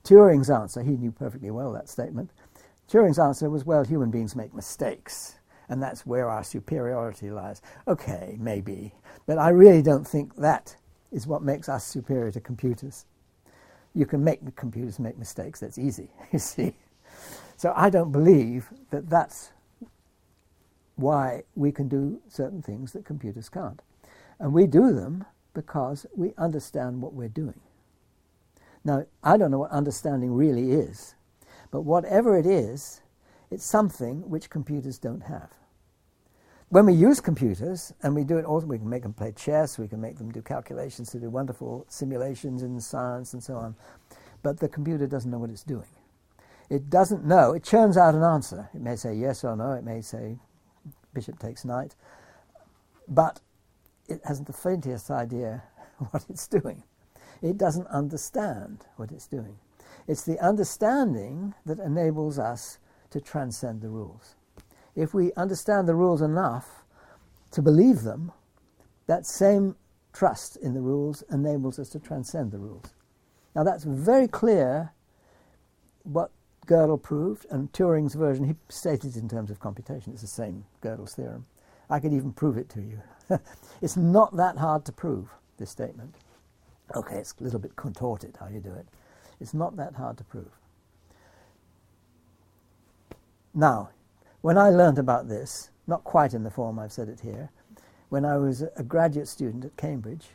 Turing's 0.04 0.50
answer, 0.50 0.82
he 0.82 0.92
knew 0.92 1.12
perfectly 1.12 1.50
well 1.50 1.72
that 1.72 1.88
statement. 1.88 2.30
Turing's 2.90 3.18
answer 3.18 3.50
was, 3.50 3.64
well, 3.64 3.84
human 3.84 4.10
beings 4.10 4.34
make 4.34 4.54
mistakes, 4.54 5.36
and 5.68 5.82
that's 5.82 6.06
where 6.06 6.28
our 6.28 6.42
superiority 6.42 7.30
lies. 7.30 7.62
Okay, 7.86 8.36
maybe, 8.40 8.92
but 9.26 9.38
I 9.38 9.50
really 9.50 9.82
don't 9.82 10.06
think 10.06 10.36
that 10.36 10.76
is 11.12 11.26
what 11.26 11.42
makes 11.42 11.68
us 11.68 11.84
superior 11.84 12.30
to 12.32 12.40
computers. 12.40 13.04
You 13.94 14.06
can 14.06 14.24
make 14.24 14.56
computers 14.56 14.98
make 14.98 15.18
mistakes, 15.18 15.60
that's 15.60 15.78
easy, 15.78 16.08
you 16.32 16.38
see. 16.38 16.74
So 17.56 17.74
I 17.76 17.90
don't 17.90 18.10
believe 18.10 18.70
that 18.90 19.10
that's 19.10 19.52
why 21.00 21.42
we 21.54 21.73
can 21.73 21.88
do 21.88 22.21
certain 22.28 22.62
things 22.62 22.92
that 22.92 23.04
computers 23.04 23.49
can't. 23.49 23.80
And 24.38 24.52
we 24.52 24.66
do 24.66 24.92
them 24.92 25.25
because 25.54 26.07
we 26.14 26.33
understand 26.38 27.02
what 27.02 27.14
we're 27.14 27.28
doing. 27.28 27.61
Now, 28.85 29.04
I 29.23 29.37
don't 29.37 29.50
know 29.50 29.59
what 29.59 29.71
understanding 29.71 30.33
really 30.33 30.73
is, 30.73 31.14
but 31.71 31.83
whatever 31.83 32.38
it 32.38 32.47
is, 32.47 33.02
it's 33.50 33.64
something 33.64 34.28
which 34.28 34.49
computers 34.49 34.99
don't 34.99 35.23
have. 35.23 35.50
When 36.71 36.87
we 36.87 36.95
use 36.95 37.21
computers, 37.21 37.92
and 38.02 38.14
we 38.14 38.23
do 38.23 38.38
it 38.38 38.45
all, 38.45 38.61
we 38.61 38.78
can 38.78 38.88
make 38.88 39.02
them 39.02 39.12
play 39.12 39.33
chess, 39.33 39.76
we 39.76 39.88
can 39.88 40.00
make 40.00 40.19
them 40.19 40.30
do 40.30 40.40
calculations 40.40 41.11
to 41.11 41.19
do 41.19 41.28
wonderful 41.28 41.85
simulations 41.88 42.62
in 42.62 42.80
science 42.80 43.33
and 43.35 43.42
so 43.42 43.57
on, 43.57 43.75
but 44.42 44.61
the 44.61 44.69
computer 44.69 45.09
doesn't 45.09 45.30
know 45.30 45.38
what 45.38 45.50
it's 45.50 45.64
doing. 45.64 45.88
It 46.71 46.88
doesn't 46.88 47.25
know, 47.25 47.54
it 47.54 47.64
churns 47.64 47.97
out 47.97 48.14
an 48.14 48.23
answer. 48.23 48.71
It 48.73 48.80
may 48.80 48.95
say 48.95 49.14
yes 49.14 49.42
or 49.42 49.57
no, 49.57 49.73
it 49.73 49.83
may 49.83 50.00
say 50.00 50.38
bishop 51.14 51.38
takes 51.38 51.64
knight, 51.64 51.94
but 53.08 53.40
it 54.08 54.20
hasn't 54.24 54.46
the 54.46 54.52
faintest 54.52 55.10
idea 55.10 55.62
what 56.10 56.24
it's 56.28 56.46
doing. 56.46 56.82
It 57.42 57.56
doesn't 57.56 57.86
understand 57.88 58.86
what 58.96 59.10
it's 59.10 59.26
doing. 59.26 59.58
It's 60.06 60.22
the 60.22 60.38
understanding 60.40 61.54
that 61.66 61.78
enables 61.78 62.38
us 62.38 62.78
to 63.10 63.20
transcend 63.20 63.80
the 63.80 63.88
rules. 63.88 64.36
If 64.94 65.14
we 65.14 65.32
understand 65.34 65.88
the 65.88 65.94
rules 65.94 66.20
enough 66.20 66.84
to 67.52 67.62
believe 67.62 68.02
them, 68.02 68.32
that 69.06 69.26
same 69.26 69.76
trust 70.12 70.56
in 70.56 70.74
the 70.74 70.80
rules 70.80 71.22
enables 71.30 71.78
us 71.78 71.88
to 71.90 71.98
transcend 71.98 72.52
the 72.52 72.58
rules. 72.58 72.92
Now, 73.54 73.64
that's 73.64 73.84
very 73.84 74.28
clear 74.28 74.92
what 76.02 76.30
Gödel 76.70 77.02
proved, 77.02 77.46
and 77.50 77.72
Turing's 77.72 78.14
version, 78.14 78.44
he 78.44 78.54
stated 78.68 79.16
it 79.16 79.20
in 79.20 79.28
terms 79.28 79.50
of 79.50 79.58
computation. 79.58 80.12
It's 80.12 80.22
the 80.22 80.28
same 80.28 80.64
Gödel's 80.80 81.14
theorem. 81.14 81.46
I 81.90 81.98
could 81.98 82.12
even 82.12 82.32
prove 82.32 82.56
it 82.56 82.68
to 82.70 82.80
you. 82.80 83.00
it's 83.82 83.96
not 83.96 84.36
that 84.36 84.56
hard 84.56 84.84
to 84.84 84.92
prove, 84.92 85.30
this 85.58 85.70
statement. 85.70 86.14
Okay, 86.94 87.16
it's 87.16 87.34
a 87.40 87.42
little 87.42 87.58
bit 87.58 87.74
contorted 87.74 88.36
how 88.38 88.46
you 88.46 88.60
do 88.60 88.72
it. 88.72 88.86
It's 89.40 89.52
not 89.52 89.76
that 89.78 89.96
hard 89.96 90.16
to 90.18 90.24
prove. 90.24 90.52
Now, 93.52 93.90
when 94.40 94.56
I 94.56 94.70
learned 94.70 94.98
about 94.98 95.28
this, 95.28 95.70
not 95.88 96.04
quite 96.04 96.34
in 96.34 96.44
the 96.44 96.50
form 96.52 96.78
I've 96.78 96.92
said 96.92 97.08
it 97.08 97.20
here, 97.20 97.50
when 98.10 98.24
I 98.24 98.36
was 98.36 98.62
a 98.76 98.84
graduate 98.84 99.26
student 99.26 99.64
at 99.64 99.76
Cambridge, 99.76 100.28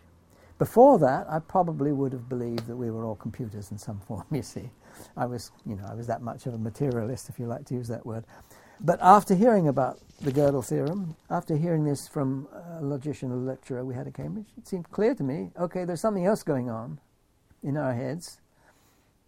before 0.58 1.00
that, 1.00 1.28
I 1.30 1.40
probably 1.40 1.92
would 1.92 2.14
have 2.14 2.30
believed 2.30 2.68
that 2.68 2.76
we 2.76 2.90
were 2.90 3.06
all 3.06 3.16
computers 3.16 3.72
in 3.72 3.78
some 3.78 4.00
form, 4.08 4.26
you 4.32 4.42
see. 4.42 4.70
I 5.18 5.26
was, 5.26 5.52
you 5.66 5.76
know, 5.76 5.86
I 5.90 5.94
was 5.94 6.08
that 6.08 6.22
much 6.22 6.46
of 6.46 6.54
a 6.54 6.58
materialist, 6.58 7.30
if 7.30 7.40
you 7.40 7.48
like 7.48 7.66
to 7.66 7.74
use 7.74 7.88
that 7.90 8.06
word. 8.06 8.24
But 8.80 9.00
after 9.02 9.36
hearing 9.36 9.68
about 9.68 10.00
the 10.22 10.32
Gödel 10.32 10.66
theorem, 10.66 11.16
after 11.30 11.56
hearing 11.56 11.86
this 11.86 12.08
from 12.08 12.48
a 12.78 12.84
logician, 12.84 13.32
a 13.32 13.36
lecturer 13.36 13.84
we 13.86 13.96
had 13.96 14.08
at 14.08 14.14
Cambridge, 14.14 14.48
it 14.58 14.68
seemed 14.68 14.90
clear 14.92 15.16
to 15.16 15.24
me, 15.24 15.52
okay, 15.60 15.86
there's 15.86 16.02
something 16.02 16.26
else 16.26 16.44
going 16.44 16.70
on 16.70 17.00
in 17.64 17.78
our 17.78 17.94
heads. 17.94 18.40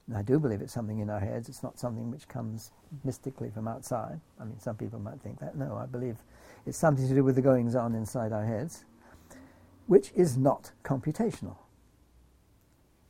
And 0.08 0.18
I 0.18 0.22
do 0.22 0.40
believe 0.40 0.62
it's 0.62 0.74
something 0.74 1.00
in 1.00 1.10
our 1.10 1.20
heads. 1.20 1.50
It's 1.50 1.64
not 1.64 1.80
something 1.80 2.12
which 2.12 2.28
comes 2.28 2.72
mystically 3.04 3.50
from 3.50 3.68
outside. 3.68 4.20
I 4.40 4.46
mean, 4.46 4.60
some 4.60 4.76
people 4.76 5.00
might 5.00 5.20
think 5.22 5.40
that. 5.40 5.58
No, 5.58 5.76
I 5.76 5.86
believe 5.86 6.18
it's 6.66 6.78
something 6.78 7.08
to 7.08 7.14
do 7.14 7.24
with 7.24 7.36
the 7.36 7.42
goings 7.42 7.76
on 7.76 7.96
inside 7.96 8.32
our 8.32 8.46
heads 8.46 8.86
which 9.88 10.12
is 10.16 10.38
not 10.38 10.72
computational. 10.84 11.56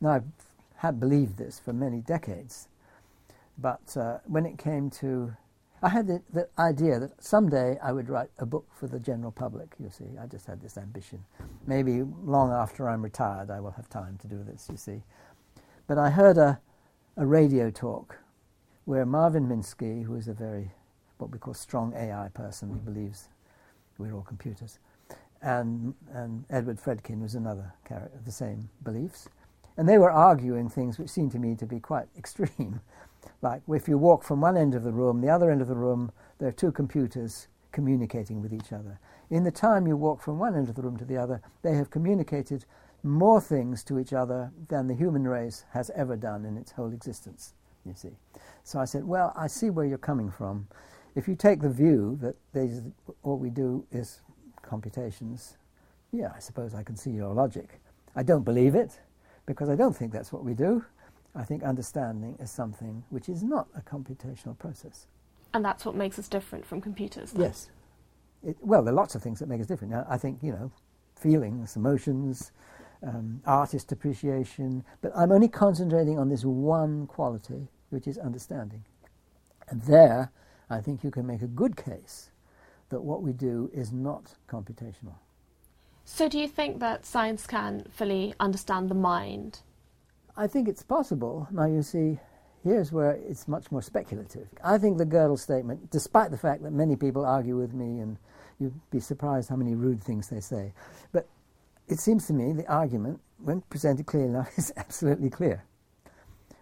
Now, 0.00 0.10
I 0.10 0.20
had 0.76 1.00
believed 1.00 1.36
this 1.36 1.58
for 1.58 1.72
many 1.72 1.98
decades, 2.00 2.68
but 3.58 3.96
uh, 3.96 4.18
when 4.24 4.46
it 4.46 4.58
came 4.58 4.88
to, 4.90 5.36
I 5.82 5.88
had 5.88 6.06
the, 6.06 6.22
the, 6.32 6.48
idea 6.58 7.00
that 7.00 7.22
someday 7.22 7.78
I 7.82 7.92
would 7.92 8.08
write 8.08 8.30
a 8.38 8.46
book 8.46 8.66
for 8.72 8.86
the 8.86 9.00
general 9.00 9.32
public, 9.32 9.74
you 9.80 9.90
see. 9.90 10.16
I 10.20 10.26
just 10.26 10.46
had 10.46 10.60
this 10.60 10.78
ambition. 10.78 11.24
Maybe 11.66 12.02
long 12.24 12.52
after 12.52 12.88
I'm 12.88 13.02
retired, 13.02 13.50
I 13.50 13.60
will 13.60 13.72
have 13.72 13.88
time 13.88 14.16
to 14.22 14.28
do 14.28 14.44
this, 14.44 14.68
you 14.70 14.76
see. 14.76 15.02
But 15.88 15.98
I 15.98 16.10
heard 16.10 16.38
a, 16.38 16.60
a 17.16 17.26
radio 17.26 17.70
talk 17.70 18.18
where 18.84 19.04
Marvin 19.04 19.48
Minsky, 19.48 20.04
who 20.04 20.14
is 20.14 20.28
a 20.28 20.32
very, 20.32 20.70
what 21.18 21.30
we 21.30 21.38
call 21.38 21.54
strong 21.54 21.92
AI 21.94 22.28
person, 22.32 22.72
he 22.72 22.78
believes 22.78 23.28
we're 23.98 24.14
all 24.14 24.22
computers, 24.22 24.78
and, 25.42 25.94
and 26.12 26.44
Edward 26.50 26.78
Fredkin 26.78 27.20
was 27.20 27.34
another 27.34 27.72
character 27.84 28.16
of 28.16 28.24
the 28.24 28.32
same 28.32 28.68
beliefs. 28.82 29.28
And 29.76 29.88
they 29.88 29.98
were 29.98 30.10
arguing 30.10 30.68
things 30.68 30.98
which 30.98 31.10
seemed 31.10 31.32
to 31.32 31.38
me 31.38 31.54
to 31.56 31.66
be 31.66 31.78
quite 31.80 32.08
extreme. 32.18 32.80
like 33.42 33.62
if 33.68 33.88
you 33.88 33.98
walk 33.98 34.24
from 34.24 34.40
one 34.40 34.56
end 34.56 34.74
of 34.74 34.82
the 34.82 34.92
room, 34.92 35.20
the 35.20 35.30
other 35.30 35.50
end 35.50 35.60
of 35.60 35.68
the 35.68 35.76
room, 35.76 36.12
there 36.38 36.48
are 36.48 36.52
two 36.52 36.72
computers 36.72 37.48
communicating 37.72 38.42
with 38.42 38.52
each 38.52 38.72
other. 38.72 38.98
In 39.30 39.44
the 39.44 39.50
time 39.50 39.86
you 39.86 39.96
walk 39.96 40.22
from 40.22 40.38
one 40.38 40.56
end 40.56 40.68
of 40.68 40.74
the 40.74 40.82
room 40.82 40.96
to 40.96 41.04
the 41.04 41.16
other, 41.16 41.40
they 41.62 41.74
have 41.74 41.90
communicated 41.90 42.64
more 43.02 43.40
things 43.40 43.84
to 43.84 43.98
each 43.98 44.12
other 44.12 44.50
than 44.68 44.86
the 44.86 44.94
human 44.94 45.28
race 45.28 45.64
has 45.72 45.90
ever 45.94 46.16
done 46.16 46.44
in 46.44 46.56
its 46.56 46.72
whole 46.72 46.92
existence, 46.92 47.54
you 47.84 47.94
see. 47.94 48.16
So 48.64 48.80
I 48.80 48.84
said, 48.84 49.04
well, 49.04 49.32
I 49.36 49.46
see 49.46 49.70
where 49.70 49.86
you're 49.86 49.98
coming 49.98 50.30
from. 50.30 50.66
If 51.14 51.28
you 51.28 51.36
take 51.36 51.60
the 51.60 51.70
view 51.70 52.18
that 52.20 52.36
all 53.22 53.38
we 53.38 53.50
do 53.50 53.84
is 53.92 54.20
computations, 54.68 55.56
yeah, 56.12 56.30
I 56.34 56.38
suppose 56.38 56.74
I 56.74 56.82
can 56.82 56.96
see 56.96 57.10
your 57.10 57.32
logic. 57.32 57.80
I 58.14 58.22
don't 58.22 58.44
believe 58.44 58.74
it 58.74 59.00
because 59.46 59.68
I 59.68 59.76
don't 59.76 59.96
think 59.96 60.12
that's 60.12 60.32
what 60.32 60.44
we 60.44 60.54
do. 60.54 60.84
I 61.34 61.44
think 61.44 61.62
understanding 61.62 62.36
is 62.40 62.50
something 62.50 63.04
which 63.10 63.28
is 63.28 63.42
not 63.42 63.68
a 63.76 63.80
computational 63.80 64.58
process. 64.58 65.06
And 65.54 65.64
that's 65.64 65.84
what 65.84 65.94
makes 65.94 66.18
us 66.18 66.28
different 66.28 66.66
from 66.66 66.80
computers? 66.80 67.32
Then? 67.32 67.42
Yes. 67.42 67.70
It, 68.46 68.56
well, 68.60 68.82
there 68.82 68.92
are 68.92 68.96
lots 68.96 69.14
of 69.14 69.22
things 69.22 69.38
that 69.40 69.48
make 69.48 69.60
us 69.60 69.66
different. 69.66 69.92
Now, 69.92 70.06
I 70.08 70.18
think, 70.18 70.42
you 70.42 70.52
know, 70.52 70.70
feelings, 71.16 71.76
emotions, 71.76 72.52
um, 73.02 73.40
artist 73.46 73.92
appreciation, 73.92 74.84
but 75.00 75.12
I'm 75.16 75.32
only 75.32 75.48
concentrating 75.48 76.18
on 76.18 76.28
this 76.28 76.44
one 76.44 77.06
quality, 77.06 77.68
which 77.90 78.06
is 78.06 78.18
understanding. 78.18 78.84
And 79.68 79.82
there, 79.82 80.30
I 80.70 80.80
think 80.80 81.04
you 81.04 81.10
can 81.10 81.26
make 81.26 81.42
a 81.42 81.46
good 81.46 81.76
case 81.76 82.30
that 82.90 83.00
what 83.00 83.22
we 83.22 83.32
do 83.32 83.70
is 83.72 83.92
not 83.92 84.34
computational. 84.48 85.14
So, 86.04 86.28
do 86.28 86.38
you 86.38 86.48
think 86.48 86.80
that 86.80 87.04
science 87.04 87.46
can 87.46 87.84
fully 87.90 88.34
understand 88.40 88.88
the 88.88 88.94
mind? 88.94 89.60
I 90.36 90.46
think 90.46 90.68
it's 90.68 90.82
possible. 90.82 91.46
Now, 91.50 91.66
you 91.66 91.82
see, 91.82 92.18
here's 92.64 92.92
where 92.92 93.12
it's 93.12 93.46
much 93.46 93.70
more 93.70 93.82
speculative. 93.82 94.48
I 94.64 94.78
think 94.78 94.96
the 94.96 95.04
Gödel 95.04 95.38
statement, 95.38 95.90
despite 95.90 96.30
the 96.30 96.38
fact 96.38 96.62
that 96.62 96.72
many 96.72 96.96
people 96.96 97.26
argue 97.26 97.56
with 97.56 97.74
me 97.74 98.00
and 98.00 98.16
you'd 98.58 98.80
be 98.90 99.00
surprised 99.00 99.48
how 99.50 99.56
many 99.56 99.74
rude 99.74 100.02
things 100.02 100.28
they 100.28 100.40
say, 100.40 100.72
but 101.12 101.28
it 101.88 101.98
seems 101.98 102.26
to 102.28 102.32
me 102.32 102.52
the 102.52 102.66
argument, 102.72 103.20
when 103.42 103.60
presented 103.62 104.06
clearly 104.06 104.30
enough, 104.30 104.50
is 104.58 104.72
absolutely 104.76 105.30
clear. 105.30 105.64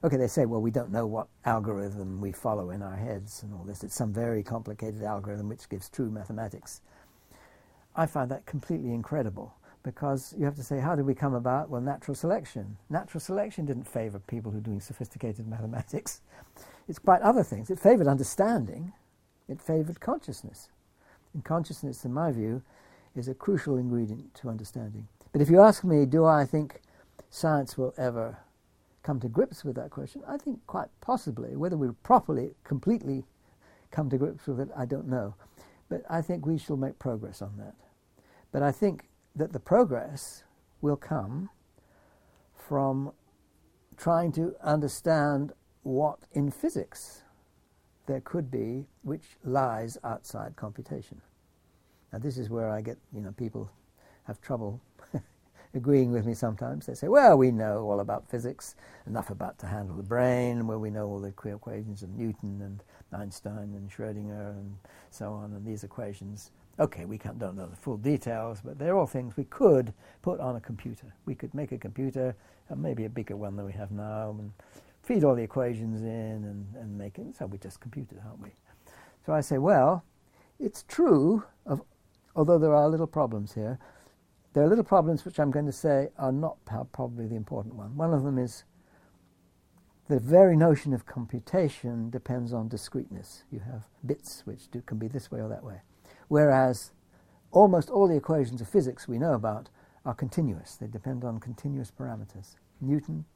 Okay, 0.04 0.16
they 0.16 0.28
say, 0.28 0.44
well, 0.44 0.60
we 0.60 0.70
don't 0.70 0.92
know 0.92 1.06
what 1.06 1.28
algorithm 1.44 2.20
we 2.20 2.30
follow 2.30 2.70
in 2.70 2.82
our 2.82 2.96
heads 2.96 3.42
and 3.42 3.54
all 3.54 3.64
this. 3.64 3.82
It's 3.82 3.94
some 3.94 4.12
very 4.12 4.42
complicated 4.42 5.02
algorithm 5.02 5.48
which 5.48 5.68
gives 5.68 5.88
true 5.88 6.10
mathematics. 6.10 6.82
I 7.94 8.06
find 8.06 8.30
that 8.30 8.44
completely 8.44 8.92
incredible 8.92 9.54
because 9.82 10.34
you 10.36 10.44
have 10.44 10.56
to 10.56 10.62
say, 10.62 10.80
how 10.80 10.94
did 10.94 11.06
we 11.06 11.14
come 11.14 11.34
about? 11.34 11.70
Well, 11.70 11.80
natural 11.80 12.14
selection. 12.14 12.76
Natural 12.90 13.20
selection 13.20 13.64
didn't 13.64 13.88
favor 13.88 14.18
people 14.18 14.52
who 14.52 14.58
are 14.58 14.62
doing 14.62 14.80
sophisticated 14.80 15.46
mathematics. 15.48 16.20
It's 16.88 16.98
quite 16.98 17.22
other 17.22 17.42
things. 17.42 17.70
It 17.70 17.78
favoured 17.78 18.06
understanding, 18.06 18.92
it 19.48 19.62
favoured 19.62 20.00
consciousness. 20.00 20.68
And 21.32 21.44
consciousness, 21.44 22.04
in 22.04 22.12
my 22.12 22.32
view, 22.32 22.62
is 23.14 23.28
a 23.28 23.34
crucial 23.34 23.76
ingredient 23.76 24.34
to 24.36 24.50
understanding. 24.50 25.08
But 25.32 25.40
if 25.40 25.48
you 25.48 25.60
ask 25.60 25.84
me, 25.84 26.04
do 26.04 26.24
I 26.24 26.44
think 26.44 26.80
science 27.30 27.78
will 27.78 27.94
ever 27.96 28.38
come 29.06 29.20
to 29.20 29.28
grips 29.28 29.64
with 29.64 29.76
that 29.76 29.90
question? 29.90 30.20
I 30.26 30.36
think 30.36 30.66
quite 30.66 30.88
possibly. 31.00 31.54
Whether 31.54 31.76
we 31.76 31.88
properly, 32.02 32.50
completely 32.64 33.24
come 33.92 34.10
to 34.10 34.18
grips 34.18 34.48
with 34.48 34.58
it, 34.58 34.68
I 34.76 34.84
don't 34.84 35.06
know. 35.06 35.36
But 35.88 36.02
I 36.10 36.20
think 36.20 36.44
we 36.44 36.58
shall 36.58 36.76
make 36.76 36.98
progress 36.98 37.40
on 37.40 37.52
that. 37.58 37.76
But 38.50 38.64
I 38.64 38.72
think 38.72 39.04
that 39.36 39.52
the 39.52 39.60
progress 39.60 40.42
will 40.80 40.96
come 40.96 41.50
from 42.52 43.12
trying 43.96 44.32
to 44.32 44.56
understand 44.60 45.52
what 45.84 46.18
in 46.32 46.50
physics 46.50 47.22
there 48.06 48.20
could 48.20 48.50
be 48.50 48.86
which 49.02 49.36
lies 49.44 49.96
outside 50.02 50.56
computation. 50.56 51.20
Now 52.12 52.18
this 52.18 52.38
is 52.38 52.50
where 52.50 52.70
I 52.70 52.80
get, 52.80 52.98
you 53.14 53.20
know, 53.20 53.30
people 53.30 53.70
have 54.24 54.40
trouble 54.40 54.80
agreeing 55.76 56.10
with 56.10 56.26
me 56.26 56.34
sometimes. 56.34 56.86
They 56.86 56.94
say, 56.94 57.08
well, 57.08 57.36
we 57.36 57.50
know 57.50 57.88
all 57.88 58.00
about 58.00 58.28
physics, 58.28 58.74
enough 59.06 59.30
about 59.30 59.58
to 59.58 59.66
handle 59.66 59.96
the 59.96 60.02
brain, 60.02 60.66
where 60.66 60.78
we 60.78 60.90
know 60.90 61.06
all 61.06 61.20
the 61.20 61.28
equations 61.28 62.02
of 62.02 62.10
Newton 62.10 62.60
and 62.62 62.82
Einstein 63.12 63.74
and 63.74 63.90
Schrodinger 63.90 64.50
and 64.50 64.76
so 65.10 65.32
on, 65.32 65.52
and 65.52 65.64
these 65.64 65.84
equations. 65.84 66.50
Okay, 66.78 67.04
we 67.04 67.18
don't 67.18 67.56
know 67.56 67.66
the 67.66 67.76
full 67.76 67.96
details, 67.96 68.60
but 68.64 68.78
they're 68.78 68.96
all 68.96 69.06
things 69.06 69.36
we 69.36 69.44
could 69.44 69.94
put 70.22 70.40
on 70.40 70.56
a 70.56 70.60
computer. 70.60 71.14
We 71.24 71.34
could 71.34 71.54
make 71.54 71.72
a 71.72 71.78
computer, 71.78 72.34
uh, 72.70 72.74
maybe 72.74 73.04
a 73.04 73.08
bigger 73.08 73.36
one 73.36 73.56
than 73.56 73.64
we 73.64 73.72
have 73.72 73.92
now, 73.92 74.36
and 74.38 74.52
feed 75.02 75.24
all 75.24 75.34
the 75.34 75.42
equations 75.42 76.02
in 76.02 76.44
and, 76.44 76.66
and 76.74 76.98
make 76.98 77.18
it. 77.18 77.36
So 77.36 77.46
we 77.46 77.58
just 77.58 77.80
compute 77.80 78.08
it, 78.10 78.18
aren't 78.26 78.42
we? 78.42 78.50
So 79.24 79.32
I 79.32 79.40
say, 79.40 79.58
well, 79.58 80.04
it's 80.60 80.84
true, 80.88 81.44
of, 81.64 81.82
although 82.34 82.58
there 82.58 82.74
are 82.74 82.88
little 82.88 83.06
problems 83.06 83.54
here. 83.54 83.78
There 84.56 84.64
are 84.64 84.68
little 84.68 84.84
problems 84.84 85.26
which 85.26 85.38
I'm 85.38 85.50
going 85.50 85.66
to 85.66 85.70
say 85.70 86.08
are 86.18 86.32
not 86.32 86.56
probably 86.64 87.26
the 87.26 87.36
important 87.36 87.74
one. 87.74 87.94
One 87.94 88.14
of 88.14 88.22
them 88.22 88.38
is 88.38 88.64
the 90.08 90.18
very 90.18 90.56
notion 90.56 90.94
of 90.94 91.04
computation 91.04 92.08
depends 92.08 92.54
on 92.54 92.66
discreteness. 92.66 93.44
You 93.50 93.60
have 93.70 93.82
bits 94.06 94.46
which 94.46 94.70
do, 94.70 94.80
can 94.80 94.96
be 94.96 95.08
this 95.08 95.30
way 95.30 95.42
or 95.42 95.50
that 95.50 95.62
way. 95.62 95.82
Whereas 96.28 96.92
almost 97.52 97.90
all 97.90 98.08
the 98.08 98.16
equations 98.16 98.62
of 98.62 98.68
physics 98.70 99.06
we 99.06 99.18
know 99.18 99.34
about 99.34 99.68
are 100.06 100.14
continuous. 100.14 100.76
They 100.76 100.86
depend 100.86 101.22
on 101.22 101.38
continuous 101.38 101.90
parameters. 101.90 102.56
Newton, 102.80 103.26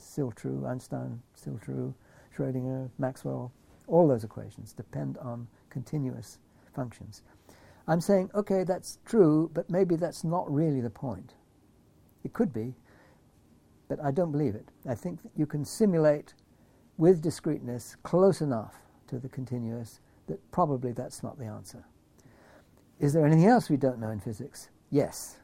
still 0.00 0.32
true. 0.32 0.66
Einstein, 0.66 1.22
still 1.36 1.60
true. 1.62 1.94
Schrodinger, 2.36 2.90
Maxwell, 2.98 3.52
all 3.86 4.08
those 4.08 4.24
equations 4.24 4.72
depend 4.72 5.18
on 5.18 5.46
continuous 5.70 6.38
functions. 6.74 7.22
I'm 7.88 8.00
saying, 8.00 8.30
okay, 8.34 8.64
that's 8.64 8.98
true, 9.04 9.50
but 9.54 9.70
maybe 9.70 9.96
that's 9.96 10.24
not 10.24 10.52
really 10.52 10.80
the 10.80 10.90
point. 10.90 11.34
It 12.24 12.32
could 12.32 12.52
be, 12.52 12.74
but 13.88 14.00
I 14.02 14.10
don't 14.10 14.32
believe 14.32 14.54
it. 14.54 14.68
I 14.88 14.94
think 14.94 15.22
that 15.22 15.30
you 15.36 15.46
can 15.46 15.64
simulate 15.64 16.34
with 16.98 17.22
discreteness 17.22 17.96
close 18.02 18.40
enough 18.40 18.74
to 19.08 19.18
the 19.18 19.28
continuous 19.28 20.00
that 20.26 20.50
probably 20.50 20.92
that's 20.92 21.22
not 21.22 21.38
the 21.38 21.44
answer. 21.44 21.84
Is 22.98 23.12
there 23.12 23.24
anything 23.24 23.46
else 23.46 23.70
we 23.70 23.76
don't 23.76 24.00
know 24.00 24.10
in 24.10 24.18
physics? 24.18 24.68
Yes. 24.90 25.36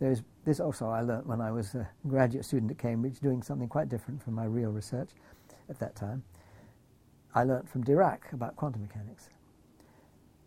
There's 0.00 0.22
this 0.44 0.60
also 0.60 0.88
I 0.88 1.02
learnt 1.02 1.26
when 1.26 1.40
I 1.40 1.52
was 1.52 1.74
a 1.74 1.88
graduate 2.06 2.44
student 2.44 2.70
at 2.70 2.78
Cambridge 2.78 3.20
doing 3.20 3.42
something 3.42 3.68
quite 3.68 3.88
different 3.88 4.22
from 4.22 4.34
my 4.34 4.44
real 4.44 4.70
research 4.70 5.10
at 5.68 5.78
that 5.78 5.94
time. 5.94 6.22
I 7.34 7.44
learnt 7.44 7.68
from 7.68 7.84
Dirac 7.84 8.32
about 8.32 8.56
quantum 8.56 8.82
mechanics, 8.82 9.28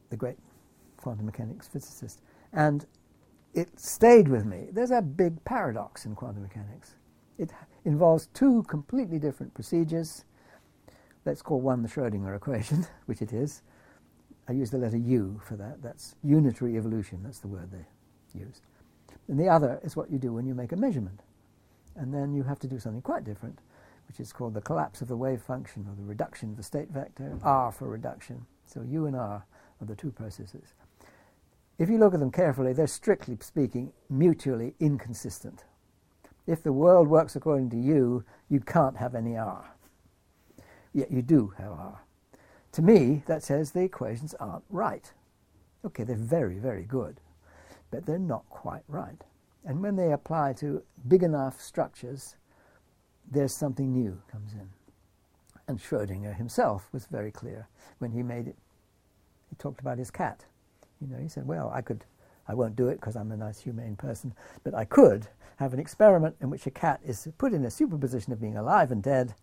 the 0.10 0.18
great 0.18 0.38
quantum 1.04 1.26
mechanics 1.26 1.68
physicist. 1.68 2.22
And 2.54 2.86
it 3.54 3.80
stayed 3.80 4.28
with 4.28 4.46
me. 4.46 4.68
There's 4.72 4.92
a 4.92 5.02
big 5.02 5.44
paradox 5.46 6.06
in 6.06 6.16
quantum 6.16 6.44
mechanics. 6.44 6.96
It 7.38 7.52
involves 7.86 8.28
two 8.34 8.64
completely 8.64 9.20
different 9.20 9.54
procedures. 9.54 10.26
Let's 11.26 11.42
call 11.42 11.62
one 11.62 11.84
the 11.84 11.90
Schrodinger 11.90 12.36
equation, 12.36 12.88
which 13.06 13.22
it 13.22 13.34
is. 13.34 13.62
I 14.48 14.54
use 14.54 14.72
the 14.72 14.78
letter 14.78 14.98
U 14.98 15.40
for 15.46 15.56
that. 15.58 15.82
That's 15.82 16.16
unitary 16.24 16.78
evolution, 16.78 17.22
that's 17.24 17.40
the 17.40 17.48
word 17.48 17.72
they 17.72 18.40
use. 18.40 18.62
And 19.28 19.40
the 19.40 19.48
other 19.48 19.80
is 19.84 19.96
what 19.96 20.12
you 20.12 20.18
do 20.18 20.34
when 20.34 20.46
you 20.46 20.54
make 20.54 20.72
a 20.72 20.76
measurement. 20.76 21.22
And 21.96 22.14
then 22.14 22.34
you 22.34 22.44
have 22.44 22.60
to 22.60 22.68
do 22.68 22.80
something 22.80 23.02
quite 23.02 23.24
different, 23.24 23.60
which 24.08 24.20
is 24.20 24.34
called 24.34 24.54
the 24.54 24.62
collapse 24.62 25.02
of 25.02 25.08
the 25.08 25.16
wave 25.16 25.42
function 25.42 25.86
or 25.88 25.96
the 25.96 26.04
reduction 26.04 26.50
of 26.52 26.58
the 26.58 26.64
state 26.64 26.90
vector, 26.90 27.38
R 27.44 27.72
for 27.72 27.88
reduction. 27.88 28.46
So 28.66 28.82
U 28.82 29.06
and 29.06 29.16
R 29.16 29.46
are 29.82 29.86
the 29.86 29.96
two 29.96 30.12
processes. 30.12 30.74
If 31.84 31.90
U 31.90 31.98
look 31.98 32.14
at 32.14 32.22
them 32.22 32.32
carefully, 32.32 32.72
they're 32.72 32.88
strictly 32.88 33.38
speaking 33.42 33.92
mutually 34.10 34.74
inconsistent. 34.80 35.66
If 36.48 36.64
the 36.64 36.72
world 36.72 37.10
works 37.10 37.36
according 37.36 37.72
to 37.72 37.78
you, 37.78 38.24
you 38.50 38.62
can't 38.62 38.96
have 38.96 39.16
any 39.16 39.36
R. 39.36 39.76
Yet 40.94 41.12
you 41.12 41.22
do 41.22 41.54
have 41.58 41.74
R. 41.74 42.00
To 42.72 42.82
me, 42.82 43.24
that 43.26 43.44
says 43.44 43.72
the 43.72 43.82
equations 43.82 44.34
aren't 44.36 44.64
right. 44.70 45.12
Okay, 45.84 46.06
they're 46.06 46.16
very, 46.16 46.58
very 46.58 46.84
good, 46.84 47.20
but 47.92 48.06
they're 48.06 48.18
not 48.18 48.50
quite 48.50 48.84
right. 48.88 49.22
And 49.66 49.84
when 49.84 49.98
they 49.98 50.14
apply 50.14 50.54
to 50.60 50.84
big 51.06 51.22
enough 51.22 51.62
structures, 51.62 52.38
there's 53.30 53.54
something 53.54 53.92
new 53.92 54.22
comes 54.32 54.54
in. 54.54 54.70
And 55.68 55.80
Schrodinger 55.80 56.38
himself 56.38 56.88
was 56.94 57.08
very 57.08 57.34
clear 57.34 57.68
when 57.98 58.12
he 58.12 58.24
made 58.24 58.48
it. 58.48 58.56
He 59.50 59.58
talked 59.58 59.82
about 59.82 59.98
his 59.98 60.12
cat. 60.12 60.46
You 61.04 61.16
know, 61.16 61.22
he 61.22 61.28
said, 61.28 61.46
"Well, 61.46 61.72
I 61.74 61.82
could, 61.82 62.06
I 62.48 62.54
won't 62.54 62.76
do 62.76 62.88
it 62.88 62.96
because 62.96 63.16
I'm 63.16 63.32
a 63.32 63.38
nice, 63.38 63.60
humane 63.60 63.96
person, 63.96 64.34
but 64.64 64.74
I 64.74 64.86
could 64.86 65.28
have 65.58 65.74
an 65.74 65.80
experiment 65.80 66.36
in 66.42 66.50
which 66.50 66.66
a 66.66 66.72
cat 66.72 67.02
is 67.06 67.28
put 67.38 67.54
in 67.54 67.66
a 67.66 67.70
superposition 67.70 68.32
of 68.32 68.42
being 68.42 68.58
alive 68.58 68.92
and 68.92 69.04
dead, 69.04 69.36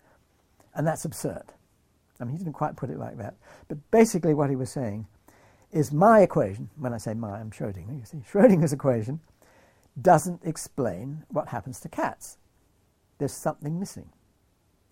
and 0.74 0.86
that's 0.86 1.04
absurd." 1.04 1.52
I 2.18 2.24
mean, 2.24 2.32
he 2.32 2.38
didn't 2.38 2.52
quite 2.54 2.76
put 2.76 2.90
it 2.90 2.98
like 2.98 3.16
that, 3.18 3.34
but 3.68 3.78
basically 3.90 4.34
what 4.34 4.50
he 4.50 4.56
was 4.56 4.70
saying 4.70 5.06
is 5.72 5.92
my 5.92 6.20
equation. 6.20 6.68
When 6.76 6.92
I 6.92 6.98
say 6.98 7.14
my, 7.14 7.38
I'm 7.38 7.50
Schrodinger. 7.50 7.98
You 7.98 8.04
see, 8.04 8.18
Schrodinger's 8.18 8.72
equation 8.72 9.20
doesn't 10.00 10.40
explain 10.44 11.24
what 11.28 11.48
happens 11.48 11.80
to 11.80 11.88
cats. 11.88 12.38
There's 13.18 13.32
something 13.32 13.78
missing, 13.78 14.10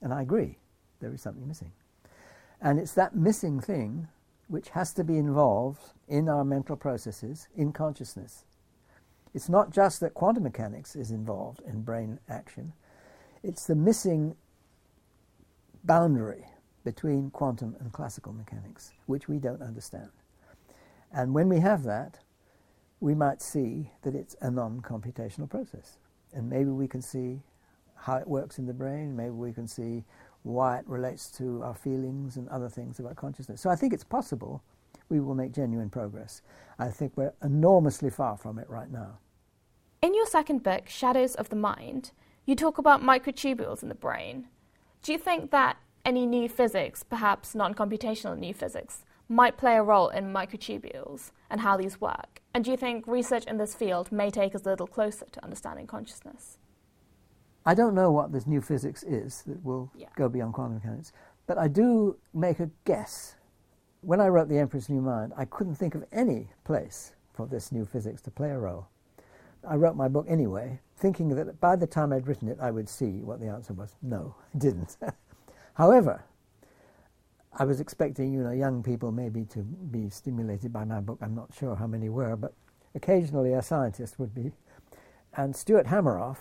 and 0.03 0.13
I 0.13 0.23
agree. 0.23 0.59
There 1.01 1.13
is 1.13 1.23
something 1.23 1.47
missing, 1.47 1.73
and 2.61 2.79
it's 2.79 2.93
that 2.95 3.15
missing 3.15 3.61
thing 3.61 4.09
which 4.49 4.71
has 4.71 4.93
to 4.95 5.05
be 5.05 5.17
involved 5.17 5.93
in 6.09 6.29
our 6.29 6.45
mental 6.45 6.77
processes, 6.77 7.49
in 7.57 7.73
consciousness. 7.73 8.45
It's 9.35 9.49
not 9.49 9.71
just 9.71 10.01
that 10.01 10.15
quantum 10.15 10.43
mechanics 10.43 10.97
is 10.97 11.11
involved 11.11 11.61
in 11.67 11.83
brain 11.83 12.19
action, 12.29 12.73
it's 13.43 13.67
the 13.67 13.77
missing 13.77 14.35
boundary 15.85 16.45
between 16.85 17.31
quantum 17.31 17.77
and 17.81 17.93
classical 17.93 18.33
mechanics, 18.33 18.93
which 19.07 19.29
we 19.29 19.39
don't 19.39 19.63
understand. 19.63 20.11
And 21.13 21.35
when 21.35 21.49
we 21.49 21.61
have 21.61 21.85
that, 21.85 22.19
we 23.01 23.15
might 23.15 23.41
see 23.41 23.91
that 24.03 24.15
it's 24.15 24.35
a 24.41 24.51
non 24.51 24.81
computational 24.81 25.49
process. 25.49 25.99
And 26.33 26.49
maybe 26.49 26.71
we 26.71 26.89
can 26.89 27.03
see 27.03 27.43
how 27.95 28.17
it 28.17 28.27
works 28.27 28.59
in 28.59 28.67
the 28.67 28.73
brain, 28.73 29.17
maybe 29.17 29.31
we 29.31 29.53
can 29.53 29.67
see 29.67 30.05
why 30.49 30.79
it 30.79 30.85
relates 30.89 31.31
to 31.33 31.63
our 31.63 31.75
feelings 31.75 32.37
and 32.37 32.49
other 32.49 32.69
things 32.69 32.99
about 32.99 33.17
consciousness. 33.17 33.61
So 33.61 33.71
I 33.71 33.77
think 33.77 33.93
it's 33.93 34.05
possible 34.05 34.63
we 35.09 35.21
will 35.21 35.35
make 35.35 35.53
genuine 35.53 35.91
progress. 35.91 36.43
I 36.79 36.89
think 36.89 37.17
we're 37.17 37.35
enormously 37.43 38.11
far 38.11 38.37
from 38.37 38.59
it 38.59 38.69
right 38.69 38.91
now. 38.91 39.19
In 40.01 40.15
your 40.15 40.27
second 40.27 40.63
book, 40.63 40.89
Shadows 40.89 41.35
of 41.35 41.49
the 41.49 41.57
Mind, 41.57 42.13
you 42.47 42.55
talk 42.55 42.79
about 42.79 43.03
microtubules 43.03 43.83
in 43.83 43.89
the 43.89 43.95
brain. 43.95 44.49
Do 45.03 45.13
you 45.13 45.19
think 45.19 45.51
that 45.51 45.77
any 46.05 46.25
new 46.25 46.49
physics, 46.49 47.03
perhaps 47.03 47.55
non 47.55 47.75
computational 47.75 48.39
new 48.39 48.55
physics, 48.55 49.05
might 49.29 49.59
play 49.59 49.77
a 49.77 49.83
role 49.83 50.09
in 50.09 50.33
microtubules 50.33 51.33
and 51.51 51.61
how 51.61 51.77
these 51.77 52.01
work? 52.01 52.41
And 52.55 52.65
do 52.65 52.71
you 52.71 52.77
think 52.77 53.07
research 53.07 53.45
in 53.45 53.59
this 53.59 53.75
field 53.75 54.11
may 54.11 54.31
take 54.31 54.55
us 54.55 54.65
a 54.65 54.71
little 54.71 54.87
closer 54.87 55.27
to 55.27 55.45
understanding 55.45 55.87
consciousness? 55.87 56.59
I 57.69 57.75
don't 57.75 57.95
know 57.95 58.11
what 58.11 58.33
this 58.33 58.47
new 58.47 58.63
physics 58.63 59.03
is 59.03 59.43
that 59.43 59.63
will 59.63 59.93
yeah. 59.95 60.07
go 60.17 60.31
beyond 60.31 60.55
quantum 60.55 60.77
mechanics, 60.77 61.13
but 61.47 61.59
I 61.59 61.69
do 61.69 62.17
make 62.33 62.61
a 62.61 62.71
guess. 62.87 63.37
When 64.01 64.23
I 64.23 64.29
wrote 64.29 64.49
The 64.49 64.57
Emperor's 64.57 64.89
New 64.89 65.03
Mind, 65.03 65.35
I 65.37 65.45
couldn't 65.45 65.75
think 65.75 65.95
of 65.95 66.03
any 66.11 66.49
place 66.65 67.13
for 67.35 67.47
this 67.47 67.71
new 67.71 67.85
physics 67.85 68.23
to 68.23 68.31
play 68.31 68.53
a 68.53 68.59
role. 68.59 68.89
I 69.69 69.75
wrote 69.75 69.97
my 69.97 70.09
book 70.09 70.25
anyway, 70.31 70.81
thinking 70.97 71.29
that 71.37 71.61
by 71.61 71.77
the 71.77 71.87
time 71.87 72.11
I'd 72.11 72.27
written 72.27 72.49
it, 72.49 72.57
I 72.59 72.71
would 72.71 72.89
see 72.89 73.21
what 73.21 73.39
the 73.39 73.49
answer 73.49 73.75
was. 73.75 73.97
No, 74.01 74.35
I 74.55 74.57
didn't. 74.57 74.97
However, 75.75 76.25
I 77.53 77.65
was 77.65 77.81
expecting, 77.81 78.33
you 78.33 78.45
know, 78.45 78.53
young 78.53 78.83
people 78.83 79.13
maybe 79.13 79.45
to 79.45 79.59
be 79.59 80.09
stimulated 80.09 80.73
by 80.73 80.85
my 80.85 81.01
book. 81.01 81.19
I'm 81.21 81.35
not 81.35 81.53
sure 81.53 81.77
how 81.77 81.87
many 81.87 82.09
were, 82.09 82.35
but 82.35 82.55
occasionally 82.95 83.53
a 83.53 83.61
scientist 83.61 84.19
would 84.19 84.35
be. 84.35 84.53
And 85.37 85.55
Stuart 85.55 85.89
Hameroff, 85.89 86.39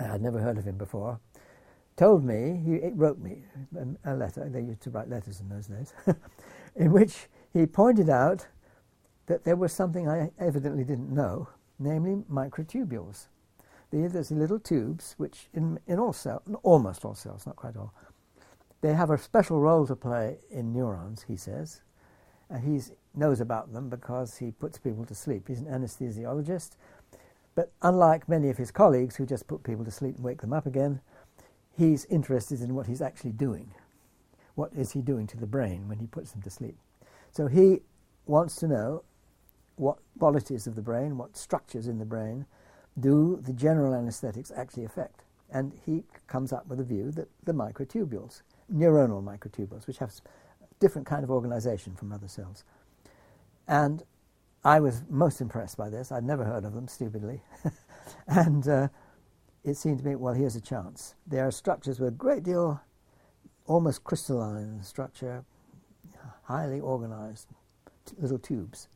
I 0.00 0.04
had 0.04 0.22
never 0.22 0.40
heard 0.40 0.58
of 0.58 0.64
him 0.64 0.76
before, 0.76 1.20
told 1.96 2.24
me, 2.24 2.60
he 2.64 2.88
wrote 2.94 3.18
me 3.18 3.42
a 4.04 4.14
letter, 4.14 4.48
they 4.48 4.62
used 4.62 4.80
to 4.82 4.90
write 4.90 5.08
letters 5.08 5.40
in 5.40 5.48
those 5.48 5.66
days, 5.66 5.92
in 6.76 6.92
which 6.92 7.28
he 7.52 7.66
pointed 7.66 8.08
out 8.08 8.46
that 9.26 9.44
there 9.44 9.56
was 9.56 9.72
something 9.72 10.08
I 10.08 10.30
evidently 10.38 10.84
didn't 10.84 11.12
know, 11.12 11.48
namely 11.78 12.24
microtubules. 12.30 13.26
These 13.90 14.12
there's 14.12 14.30
little 14.30 14.58
tubes 14.58 15.14
which, 15.18 15.48
in, 15.52 15.78
in 15.86 15.98
all 15.98 16.12
cells, 16.12 16.42
almost 16.62 17.04
all 17.04 17.14
cells, 17.14 17.46
not 17.46 17.56
quite 17.56 17.76
all, 17.76 17.92
they 18.80 18.94
have 18.94 19.10
a 19.10 19.18
special 19.18 19.60
role 19.60 19.86
to 19.86 19.96
play 19.96 20.38
in 20.50 20.72
neurons, 20.72 21.24
he 21.28 21.36
says. 21.36 21.82
And 22.48 22.64
he 22.64 22.80
knows 23.14 23.40
about 23.40 23.72
them 23.72 23.88
because 23.88 24.38
he 24.38 24.52
puts 24.52 24.78
people 24.78 25.04
to 25.04 25.14
sleep. 25.14 25.48
He's 25.48 25.60
an 25.60 25.66
anesthesiologist. 25.66 26.70
But 27.60 27.72
unlike 27.82 28.26
many 28.26 28.48
of 28.48 28.56
his 28.56 28.70
colleagues 28.70 29.16
who 29.16 29.26
just 29.26 29.46
put 29.46 29.64
people 29.64 29.84
to 29.84 29.90
sleep 29.90 30.14
and 30.14 30.24
wake 30.24 30.40
them 30.40 30.54
up 30.54 30.64
again, 30.64 31.02
he's 31.76 32.06
interested 32.06 32.62
in 32.62 32.74
what 32.74 32.86
he's 32.86 33.02
actually 33.02 33.32
doing. 33.32 33.74
What 34.54 34.72
is 34.72 34.92
he 34.92 35.02
doing 35.02 35.26
to 35.26 35.36
the 35.36 35.46
brain 35.46 35.86
when 35.86 35.98
he 35.98 36.06
puts 36.06 36.32
them 36.32 36.40
to 36.40 36.48
sleep? 36.48 36.78
So 37.32 37.48
he 37.48 37.82
wants 38.24 38.56
to 38.56 38.66
know 38.66 39.02
what 39.76 39.98
qualities 40.18 40.66
of 40.66 40.74
the 40.74 40.80
brain, 40.80 41.18
what 41.18 41.36
structures 41.36 41.86
in 41.86 41.98
the 41.98 42.06
brain 42.06 42.46
do 42.98 43.38
the 43.42 43.52
general 43.52 43.94
anesthetics 43.94 44.50
actually 44.56 44.86
affect. 44.86 45.24
And 45.50 45.74
he 45.84 46.04
comes 46.28 46.54
up 46.54 46.66
with 46.66 46.80
a 46.80 46.84
view 46.84 47.10
that 47.10 47.28
the 47.44 47.52
microtubules, 47.52 48.40
neuronal 48.74 49.22
microtubules, 49.22 49.86
which 49.86 49.98
have 49.98 50.14
different 50.78 51.06
kind 51.06 51.24
of 51.24 51.30
organization 51.30 51.94
from 51.94 52.10
other 52.10 52.26
cells. 52.26 52.64
And 53.68 54.02
I 54.64 54.80
was 54.80 55.02
most 55.08 55.40
impressed 55.40 55.76
by 55.76 55.88
this. 55.88 56.12
I'd 56.12 56.24
never 56.24 56.44
heard 56.44 56.64
of 56.64 56.74
them, 56.74 56.86
stupidly. 56.86 57.42
and 58.26 58.66
uh, 58.68 58.88
it 59.64 59.76
seemed 59.76 59.98
to 60.00 60.04
me, 60.06 60.16
well, 60.16 60.34
here's 60.34 60.56
a 60.56 60.60
chance. 60.60 61.14
There 61.26 61.46
are 61.46 61.50
structures 61.50 61.98
with 61.98 62.08
a 62.10 62.16
great 62.16 62.42
deal, 62.42 62.80
almost 63.66 64.04
crystalline 64.04 64.82
structure, 64.82 65.44
highly 66.44 66.80
organized 66.80 67.48
t- 68.04 68.16
little 68.18 68.38
tubes. 68.38 68.88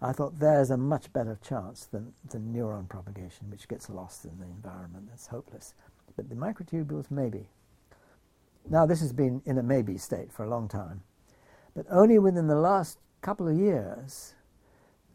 I 0.00 0.12
thought 0.12 0.38
there's 0.38 0.70
a 0.70 0.76
much 0.76 1.12
better 1.12 1.38
chance 1.42 1.84
than, 1.84 2.14
than 2.30 2.54
neuron 2.54 2.88
propagation, 2.88 3.50
which 3.50 3.68
gets 3.68 3.90
lost 3.90 4.24
in 4.24 4.38
the 4.38 4.46
environment. 4.46 5.08
That's 5.08 5.26
hopeless. 5.26 5.74
But 6.16 6.30
the 6.30 6.34
microtubules, 6.34 7.10
maybe. 7.10 7.48
Now, 8.70 8.86
this 8.86 9.00
has 9.00 9.12
been 9.12 9.42
in 9.44 9.58
a 9.58 9.62
maybe 9.62 9.98
state 9.98 10.32
for 10.32 10.44
a 10.44 10.48
long 10.48 10.68
time, 10.68 11.02
but 11.74 11.86
only 11.90 12.18
within 12.18 12.46
the 12.46 12.54
last 12.54 12.98
couple 13.22 13.48
of 13.48 13.56
years, 13.56 14.34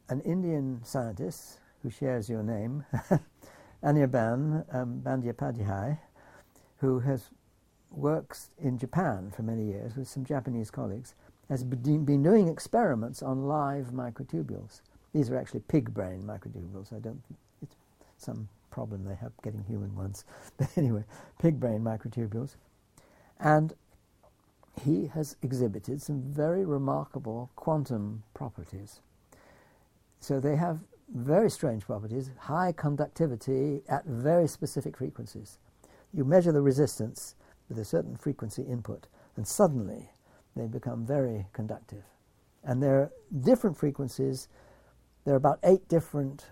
an 0.09 0.21
Indian 0.21 0.81
scientist 0.83 1.59
who 1.81 1.89
shares 1.89 2.29
your 2.29 2.43
name, 2.43 2.85
Anirban 3.83 4.65
um, 4.73 5.01
Bandyopadhyay, 5.03 5.97
who 6.77 6.99
has 6.99 7.29
works 7.91 8.49
in 8.57 8.77
Japan 8.77 9.31
for 9.35 9.43
many 9.43 9.65
years 9.65 9.95
with 9.95 10.07
some 10.07 10.25
Japanese 10.25 10.71
colleagues, 10.71 11.15
has 11.49 11.63
been 11.63 12.23
doing 12.23 12.47
experiments 12.47 13.21
on 13.21 13.47
live 13.47 13.87
microtubules. 13.87 14.81
These 15.13 15.29
are 15.29 15.37
actually 15.37 15.59
pig 15.61 15.93
brain 15.93 16.23
microtubules. 16.23 16.93
I 16.95 16.99
don't. 16.99 17.21
It's 17.61 17.75
some 18.17 18.49
problem 18.71 19.05
they 19.05 19.15
have 19.15 19.31
getting 19.43 19.63
human 19.65 19.95
ones, 19.95 20.25
but 20.57 20.69
anyway, 20.77 21.03
pig 21.39 21.59
brain 21.59 21.81
microtubules. 21.81 22.55
And 23.39 23.73
he 24.81 25.07
has 25.07 25.35
exhibited 25.43 26.01
some 26.01 26.21
very 26.21 26.65
remarkable 26.65 27.51
quantum 27.55 28.23
properties. 28.33 29.01
So 30.23 30.39
they 30.39 30.55
have 30.55 30.79
very 31.13 31.49
strange 31.49 31.85
properties, 31.85 32.31
high 32.39 32.71
conductivity 32.71 33.81
at 33.89 34.05
very 34.05 34.47
specific 34.47 34.95
frequencies. 34.95 35.57
You 36.13 36.23
measure 36.23 36.53
the 36.53 36.61
resistance 36.61 37.35
with 37.67 37.77
a 37.77 37.83
certain 37.83 38.15
frequency 38.15 38.61
input, 38.61 39.07
and 39.35 39.45
suddenly 39.45 40.09
they 40.55 40.67
become 40.67 41.05
very 41.05 41.47
conductive. 41.51 42.03
And 42.63 42.81
there 42.81 43.01
are 43.01 43.11
different 43.41 43.77
frequencies, 43.77 44.47
there 45.25 45.33
are 45.33 45.37
about 45.37 45.59
eight 45.65 45.89
different 45.89 46.45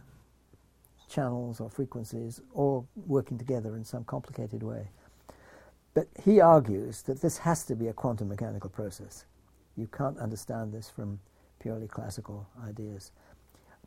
channels 1.08 1.62
or 1.62 1.70
frequencies 1.70 2.42
all 2.54 2.90
working 3.08 3.38
together 3.38 3.78
in 3.78 3.86
some 3.86 4.04
complicated 4.04 4.64
way. 4.64 4.90
But 5.94 6.10
he 6.26 6.42
argues 6.42 7.04
that 7.04 7.22
this 7.22 7.38
has 7.38 7.64
to 7.68 7.76
be 7.76 7.88
a 7.88 7.94
quantum 7.94 8.28
mechanical 8.28 8.70
process. 8.70 9.24
You 9.78 9.88
can't 9.88 10.18
understand 10.18 10.74
this 10.74 10.90
from 10.90 11.22
purely 11.62 11.88
classical 11.88 12.48
ideas. 12.68 13.12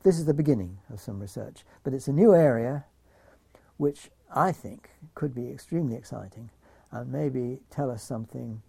This 0.05 0.19
is 0.19 0.27
the 0.27 0.35
beginning 0.35 0.81
of 0.93 1.01
some 1.01 1.19
research, 1.19 1.65
but 1.83 1.95
it's 1.95 2.09
a 2.09 2.13
new 2.13 2.35
area 2.35 2.85
which 3.79 4.11
I 4.35 4.53
think 4.53 4.91
could 5.15 5.35
be 5.35 5.49
extremely 5.49 5.97
exciting 5.97 6.51
and 6.93 7.11
maybe 7.11 7.61
tell 7.71 7.91
us 7.91 8.03
something 8.03 8.61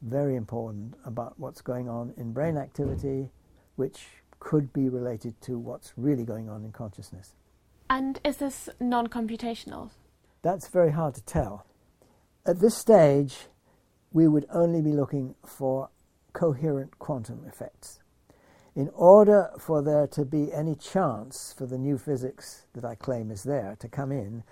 very 0.00 0.36
important 0.36 0.94
about 1.04 1.40
what's 1.40 1.60
going 1.60 1.88
on 1.88 2.14
in 2.16 2.32
brain 2.32 2.56
activity, 2.56 3.30
which 3.74 4.06
could 4.38 4.72
be 4.72 4.88
related 4.88 5.40
to 5.40 5.58
what's 5.58 5.92
really 5.96 6.24
going 6.24 6.48
on 6.48 6.64
in 6.64 6.70
consciousness. 6.70 7.32
And 7.90 8.20
is 8.24 8.36
this 8.36 8.68
non 8.78 9.08
computational? 9.08 9.90
That's 10.42 10.68
very 10.68 10.92
hard 10.92 11.16
to 11.16 11.22
tell. 11.24 11.66
At 12.46 12.60
this 12.60 12.76
stage, 12.76 13.48
we 14.12 14.28
would 14.28 14.46
only 14.52 14.82
be 14.82 14.92
looking 14.92 15.34
for 15.44 15.88
coherent 16.32 17.00
quantum 17.00 17.44
effects. 17.44 17.98
In 18.76 18.90
order 18.92 19.52
for 19.56 19.82
there 19.82 20.08
to 20.08 20.24
be 20.24 20.52
any 20.52 20.74
chance 20.74 21.54
for 21.56 21.64
the 21.64 21.78
new 21.78 21.96
physics 21.96 22.66
that 22.74 22.84
I 22.84 22.96
claim 22.96 23.30
is 23.30 23.44
there 23.44 23.76
to 23.78 23.88
come 23.88 24.10
in, 24.10 24.42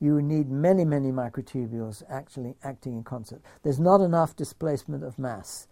you 0.00 0.20
need 0.20 0.50
many, 0.50 0.84
many 0.84 1.12
microtubules 1.12 2.02
actually 2.10 2.56
acting 2.64 2.94
in 2.94 3.04
concert. 3.04 3.40
There's 3.62 3.78
not 3.78 4.00
enough 4.00 4.34
displacement 4.34 5.04
of 5.04 5.16
mass. 5.16 5.68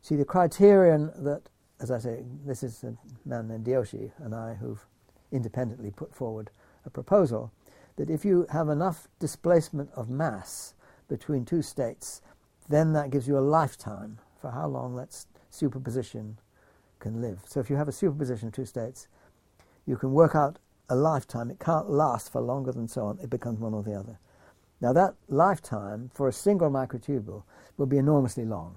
See, 0.00 0.16
the 0.16 0.24
criterion 0.24 1.12
that, 1.18 1.42
as 1.78 1.90
I 1.90 1.98
say, 1.98 2.24
this 2.46 2.62
is 2.62 2.84
a 2.84 2.96
man 3.26 3.48
named 3.48 3.66
Diósi 3.66 4.12
and 4.18 4.34
I 4.34 4.54
who've 4.54 4.86
independently 5.30 5.90
put 5.90 6.14
forward 6.14 6.50
a 6.86 6.90
proposal 6.90 7.52
that 7.96 8.08
if 8.08 8.24
you 8.24 8.46
have 8.50 8.70
enough 8.70 9.08
displacement 9.18 9.90
of 9.94 10.08
mass 10.08 10.72
between 11.06 11.44
two 11.44 11.60
states, 11.60 12.22
then 12.70 12.94
that 12.94 13.10
gives 13.10 13.28
you 13.28 13.36
a 13.36 13.40
lifetime 13.40 14.18
for 14.40 14.52
how 14.52 14.66
long 14.66 14.96
that 14.96 15.26
superposition 15.50 16.38
can 17.02 17.20
live. 17.20 17.40
So 17.46 17.60
if 17.60 17.68
you 17.68 17.76
have 17.76 17.88
a 17.88 17.92
superposition 17.92 18.48
of 18.48 18.54
two 18.54 18.64
states, 18.64 19.08
you 19.86 19.96
can 19.96 20.12
work 20.12 20.34
out 20.34 20.58
a 20.88 20.96
lifetime. 20.96 21.50
It 21.50 21.58
can't 21.58 21.90
last 21.90 22.32
for 22.32 22.40
longer 22.40 22.72
than 22.72 22.88
so 22.88 23.06
on. 23.06 23.18
It 23.22 23.28
becomes 23.28 23.58
one 23.58 23.74
or 23.74 23.82
the 23.82 23.94
other. 23.94 24.18
Now 24.80 24.92
that 24.94 25.14
lifetime 25.28 26.10
for 26.14 26.28
a 26.28 26.32
single 26.32 26.70
microtubule 26.70 27.42
will 27.76 27.86
be 27.86 27.98
enormously 27.98 28.44
long. 28.44 28.76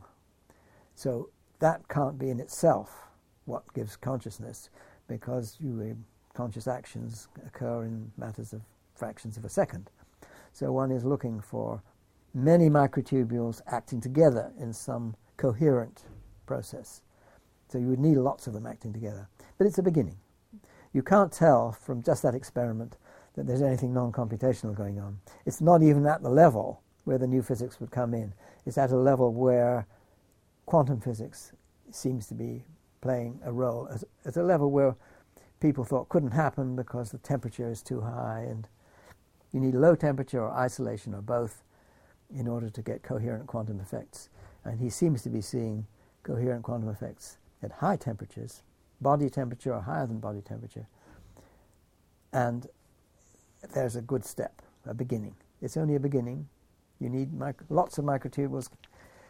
So 0.95 1.29
that 1.59 1.87
can't 1.87 2.17
be 2.17 2.29
in 2.29 2.39
itself 2.39 3.07
what 3.45 3.73
gives 3.73 3.95
consciousness 3.95 4.69
because 5.07 5.57
you, 5.59 5.97
conscious 6.33 6.67
actions 6.67 7.27
occur 7.45 7.83
in 7.83 8.11
matters 8.17 8.53
of 8.53 8.61
fractions 8.95 9.37
of 9.37 9.45
a 9.45 9.49
second. 9.49 9.89
So 10.51 10.71
one 10.71 10.91
is 10.91 11.03
looking 11.03 11.41
for 11.41 11.81
many 12.33 12.69
microtubules 12.69 13.61
acting 13.67 14.01
together 14.01 14.51
in 14.59 14.73
some 14.73 15.15
coherent 15.37 16.03
process. 16.45 17.01
So 17.67 17.77
you 17.77 17.87
would 17.87 17.99
need 17.99 18.17
lots 18.17 18.47
of 18.47 18.53
them 18.53 18.65
acting 18.65 18.93
together. 18.93 19.27
But 19.57 19.67
it's 19.67 19.77
a 19.77 19.83
beginning. 19.83 20.17
You 20.93 21.01
can't 21.01 21.31
tell 21.31 21.71
from 21.71 22.03
just 22.03 22.23
that 22.23 22.35
experiment 22.35 22.97
that 23.35 23.47
there's 23.47 23.61
anything 23.61 23.93
non 23.93 24.11
computational 24.11 24.75
going 24.75 24.99
on. 24.99 25.19
It's 25.45 25.61
not 25.61 25.83
even 25.83 26.05
at 26.05 26.21
the 26.23 26.29
level 26.29 26.81
where 27.03 27.17
the 27.17 27.27
new 27.27 27.41
physics 27.41 27.79
would 27.79 27.91
come 27.91 28.13
in, 28.13 28.33
it's 28.65 28.77
at 28.77 28.91
a 28.91 28.97
level 28.97 29.31
where 29.31 29.85
quantum 30.65 30.99
physics 30.99 31.53
seems 31.91 32.27
to 32.27 32.33
be 32.33 32.63
playing 33.01 33.39
a 33.45 33.51
role, 33.51 33.87
at, 33.93 34.03
at 34.25 34.35
a 34.37 34.43
level 34.43 34.71
where 34.71 34.95
people 35.59 35.83
thought 35.83 36.09
couldn't 36.09 36.31
happen 36.31 36.75
because 36.75 37.11
the 37.11 37.17
temperature 37.19 37.69
is 37.69 37.81
too 37.81 38.01
high 38.01 38.45
and 38.49 38.67
you 39.51 39.59
need 39.59 39.75
low 39.75 39.95
temperature 39.95 40.41
or 40.41 40.51
isolation 40.51 41.13
or 41.13 41.21
both 41.21 41.63
in 42.35 42.47
order 42.47 42.69
to 42.69 42.81
get 42.81 43.03
coherent 43.03 43.45
quantum 43.47 43.79
effects. 43.79 44.29
And 44.63 44.79
he 44.79 44.89
seems 44.89 45.21
to 45.21 45.29
be 45.29 45.41
seeing 45.41 45.85
coherent 46.23 46.63
quantum 46.63 46.89
effects 46.89 47.37
at 47.63 47.71
high 47.71 47.95
temperatures, 47.95 48.63
body 49.01 49.29
temperature 49.29 49.73
or 49.73 49.81
higher 49.81 50.07
than 50.07 50.19
body 50.19 50.41
temperature. 50.41 50.87
And 52.33 52.67
there's 53.73 53.95
a 53.95 54.01
good 54.01 54.25
step, 54.25 54.61
a 54.85 54.93
beginning. 54.93 55.35
It's 55.61 55.77
only 55.77 55.95
a 55.95 55.99
beginning. 55.99 56.47
You 56.99 57.09
need 57.09 57.33
micro, 57.33 57.65
lots 57.69 57.97
of 57.97 58.05
microtubules 58.05 58.69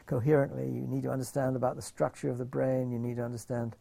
coherently. 0.05 0.65
You 0.65 0.85
need 0.87 1.03
to 1.03 1.11
understand 1.11 1.55
about 1.55 1.75
the 1.75 1.81
structure 1.81 2.29
of 2.29 2.37
the 2.37 2.45
brain. 2.45 2.91
You 2.91 2.99
need 2.99 3.17
to 3.17 3.23
understand 3.23 3.75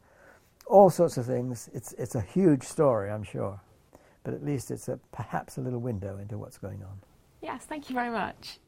all 0.67 0.91
sorts 0.91 1.17
of 1.17 1.27
things. 1.27 1.69
It's, 1.75 1.93
it's 1.95 2.15
a 2.15 2.21
huge 2.21 2.63
story, 2.63 3.11
I'm 3.11 3.23
sure. 3.23 3.61
But 4.23 4.35
at 4.35 4.45
least 4.45 4.71
it's 4.71 4.89
a, 4.89 4.99
perhaps 5.13 5.59
a 5.59 5.61
little 5.61 5.81
window 5.81 6.19
into 6.19 6.39
what's 6.39 6.57
going 6.57 6.83
on. 6.83 6.99
Yes, 7.43 7.65
thank 7.67 7.91
you 7.91 7.95
very 7.95 8.11
much. 8.11 8.59